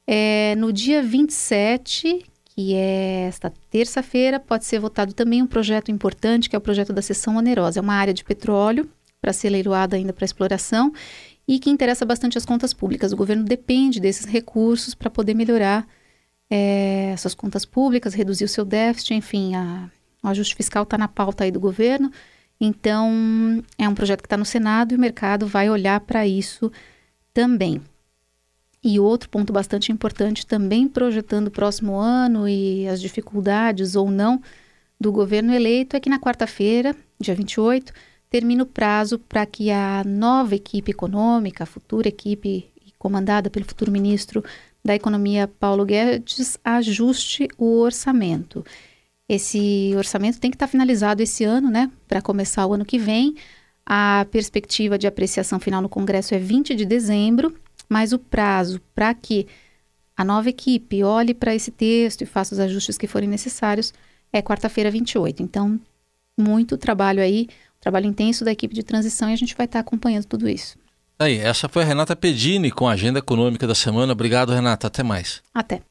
É, 0.06 0.56
no 0.58 0.74
dia 0.74 1.04
27, 1.04 2.26
que 2.44 2.74
é 2.74 3.26
esta 3.28 3.54
terça-feira, 3.70 4.40
pode 4.40 4.66
ser 4.66 4.80
votado 4.80 5.14
também 5.14 5.42
um 5.42 5.48
projeto 5.48 5.92
importante, 5.92 6.50
que 6.50 6.56
é 6.56 6.60
o 6.60 6.62
projeto 6.62 6.92
da 6.92 7.02
seção 7.02 7.38
onerosa. 7.38 7.80
É 7.80 7.82
uma 7.82 7.94
área 7.94 8.14
de 8.14 8.24
petróleo 8.24 8.90
para 9.22 9.34
ser 9.34 9.50
leiloada 9.50 9.96
ainda 9.96 10.14
para 10.14 10.26
exploração 10.26 10.92
e 11.48 11.60
que 11.60 11.70
interessa 11.70 12.06
bastante 12.06 12.38
as 12.38 12.46
contas 12.46 12.74
públicas. 12.74 13.12
O 13.12 13.18
governo 13.18 13.44
depende 13.44 14.00
desses 14.00 14.26
recursos 14.26 14.94
para 14.94 15.10
poder 15.10 15.34
melhorar 15.34 15.88
é, 16.50 17.16
suas 17.18 17.34
contas 17.34 17.66
públicas, 17.66 18.14
reduzir 18.14 18.46
o 18.46 18.48
seu 18.50 18.66
déficit, 18.66 19.14
enfim, 19.14 19.56
a, 19.56 19.90
o 20.24 20.28
ajuste 20.28 20.56
fiscal 20.56 20.84
está 20.84 20.98
na 20.98 21.08
pauta 21.08 21.44
aí 21.44 21.52
do 21.52 21.60
governo. 21.60 22.12
Então, 22.60 23.64
é 23.78 23.88
um 23.88 23.96
projeto 23.96 24.22
que 24.22 24.26
está 24.26 24.38
no 24.38 24.46
Senado 24.46 24.94
e 24.94 24.98
o 24.98 25.00
mercado 25.00 25.48
vai 25.48 25.70
olhar 25.70 26.00
para 26.02 26.28
isso 26.28 26.72
também. 27.40 27.82
E 28.84 29.00
outro 29.00 29.30
ponto 29.30 29.54
bastante 29.54 29.94
importante, 29.94 30.46
também 30.46 30.90
projetando 30.90 31.48
o 31.48 31.52
próximo 31.52 31.96
ano 31.96 32.50
e 32.50 32.86
as 32.86 33.00
dificuldades 33.00 33.96
ou 33.96 34.12
não 34.12 34.42
do 35.00 35.10
governo 35.10 35.54
eleito, 35.54 35.96
é 35.96 36.02
que 36.02 36.10
na 36.10 36.20
quarta-feira, 36.20 36.94
dia 37.18 37.34
28, 37.34 37.94
termina 38.30 38.64
o 38.64 38.66
prazo 38.66 39.18
para 39.18 39.46
que 39.46 39.72
a 39.72 40.04
nova 40.06 40.54
equipe 40.54 40.92
econômica, 40.92 41.64
a 41.64 41.68
futura 41.68 42.10
equipe 42.10 42.70
comandada 42.98 43.50
pelo 43.50 43.64
futuro 43.64 43.90
ministro 43.90 44.44
da 44.84 44.94
Economia, 44.94 45.48
Paulo 45.48 45.86
Guedes, 45.86 46.58
ajuste 46.62 47.48
o 47.58 47.80
orçamento. 47.80 48.66
Esse 49.30 49.94
orçamento 49.96 50.42
tem 50.42 50.52
que 50.52 50.56
estar 50.56 50.68
finalizado 50.68 51.24
esse 51.24 51.46
ano, 51.46 51.72
né, 51.72 51.90
para 52.06 52.22
começar 52.22 52.66
o 52.66 52.74
ano 52.74 52.84
que 52.84 53.00
vem. 53.00 53.36
A 53.92 54.28
perspectiva 54.30 55.00
de 55.00 55.08
apreciação 55.08 55.60
final 55.60 55.82
no 55.82 55.90
Congresso 55.90 56.36
é 56.36 56.38
20 56.38 56.76
de 56.76 56.86
dezembro, 56.86 57.56
mas 57.90 58.14
o 58.14 58.20
prazo 58.20 58.80
para 58.94 59.12
que 59.16 59.48
a 60.16 60.24
nova 60.24 60.48
equipe 60.48 61.04
olhe 61.04 61.34
para 61.34 61.56
esse 61.56 61.72
texto 61.72 62.22
e 62.22 62.28
faça 62.28 62.54
os 62.54 62.60
ajustes 62.60 63.00
que 63.00 63.08
forem 63.08 63.28
necessários 63.28 63.92
é 64.32 64.44
quarta-feira 64.44 64.92
28. 64.92 65.42
Então, 65.42 65.80
muito 66.38 66.78
trabalho 66.78 67.20
aí, 67.20 67.48
trabalho 67.82 68.06
intenso 68.06 68.46
da 68.46 68.52
equipe 68.52 68.76
de 68.76 68.84
transição 68.84 69.28
e 69.28 69.34
a 69.34 69.38
gente 69.38 69.56
vai 69.56 69.66
estar 69.66 69.80
acompanhando 69.80 70.26
tudo 70.26 70.48
isso. 70.48 70.78
Aí, 71.18 71.40
essa 71.40 71.68
foi 71.68 71.82
a 71.82 71.86
Renata 71.86 72.16
Pedini 72.16 72.70
com 72.70 72.88
a 72.88 72.92
agenda 72.92 73.18
econômica 73.18 73.66
da 73.66 73.74
semana. 73.74 74.14
Obrigado, 74.14 74.54
Renata. 74.54 74.86
Até 74.86 75.02
mais. 75.02 75.42
Até. 75.52 75.82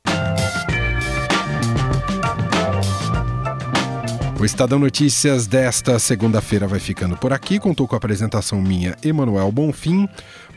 O 4.41 4.45
Estadão 4.45 4.79
Notícias 4.79 5.49
desta 5.49 5.99
segunda-feira 5.99 6.69
vai 6.69 6.79
ficando 6.79 7.17
por 7.17 7.33
aqui. 7.33 7.59
Contou 7.59 7.89
com 7.89 7.97
a 7.97 7.99
apresentação 7.99 8.63
minha, 8.63 8.95
Emanuel 9.03 9.51
Bonfim, 9.51 10.09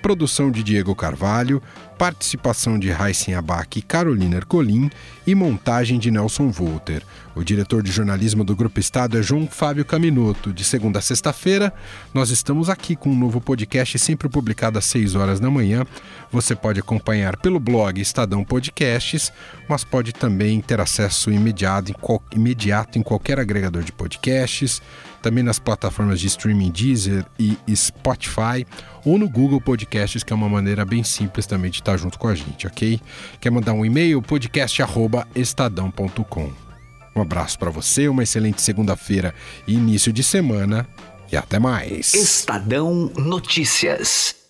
produção 0.01 0.51
de 0.51 0.63
Diego 0.63 0.95
Carvalho, 0.95 1.61
participação 1.97 2.79
de 2.79 2.89
Raíssen 2.89 3.35
Abac 3.35 3.77
e 3.77 3.81
Carolina 3.81 4.37
Ercolim 4.37 4.89
e 5.25 5.35
montagem 5.35 5.99
de 5.99 6.09
Nelson 6.09 6.49
Volter. 6.49 7.03
O 7.35 7.43
diretor 7.43 7.83
de 7.83 7.91
jornalismo 7.91 8.43
do 8.43 8.55
Grupo 8.55 8.79
Estado 8.79 9.17
é 9.17 9.21
João 9.21 9.47
Fábio 9.47 9.85
Caminoto. 9.85 10.51
De 10.51 10.63
segunda 10.63 10.99
a 10.99 11.01
sexta-feira, 11.01 11.71
nós 12.13 12.31
estamos 12.31 12.69
aqui 12.69 12.95
com 12.95 13.11
um 13.11 13.17
novo 13.17 13.39
podcast 13.39 13.99
sempre 13.99 14.27
publicado 14.27 14.79
às 14.79 14.85
6 14.85 15.15
horas 15.15 15.39
da 15.39 15.49
manhã. 15.49 15.85
Você 16.31 16.55
pode 16.55 16.79
acompanhar 16.79 17.37
pelo 17.37 17.59
blog 17.59 18.01
Estadão 18.01 18.43
Podcasts, 18.43 19.31
mas 19.69 19.83
pode 19.83 20.11
também 20.11 20.59
ter 20.59 20.81
acesso 20.81 21.31
imediato 21.31 21.91
em, 21.91 21.95
imediato 22.35 22.97
em 22.97 23.03
qualquer 23.03 23.39
agregador 23.39 23.83
de 23.83 23.91
podcasts, 23.91 24.81
também 25.21 25.43
nas 25.43 25.59
plataformas 25.59 26.19
de 26.19 26.25
streaming 26.27 26.71
Deezer 26.71 27.25
e 27.39 27.57
Spotify 27.75 28.65
ou 29.05 29.17
no 29.17 29.29
Google 29.29 29.61
Podcasts, 29.61 30.23
que 30.23 30.33
é 30.33 30.35
uma 30.35 30.49
maneira 30.49 30.83
bem 30.85 31.03
simples 31.03 31.45
também 31.45 31.71
de 31.71 31.79
estar 31.79 31.95
junto 31.97 32.19
com 32.19 32.27
a 32.27 32.35
gente, 32.35 32.67
ok? 32.67 32.99
Quer 33.39 33.51
mandar 33.51 33.71
um 33.73 33.85
e-mail? 33.85 34.21
podcast@estadão.com. 34.21 36.51
Um 37.15 37.21
abraço 37.21 37.57
para 37.59 37.69
você, 37.69 38.07
uma 38.07 38.23
excelente 38.23 38.61
segunda-feira 38.61 39.35
e 39.67 39.73
início 39.73 40.13
de 40.13 40.23
semana 40.23 40.87
e 41.31 41.37
até 41.37 41.59
mais. 41.59 42.13
Estadão 42.13 43.11
Notícias. 43.15 44.40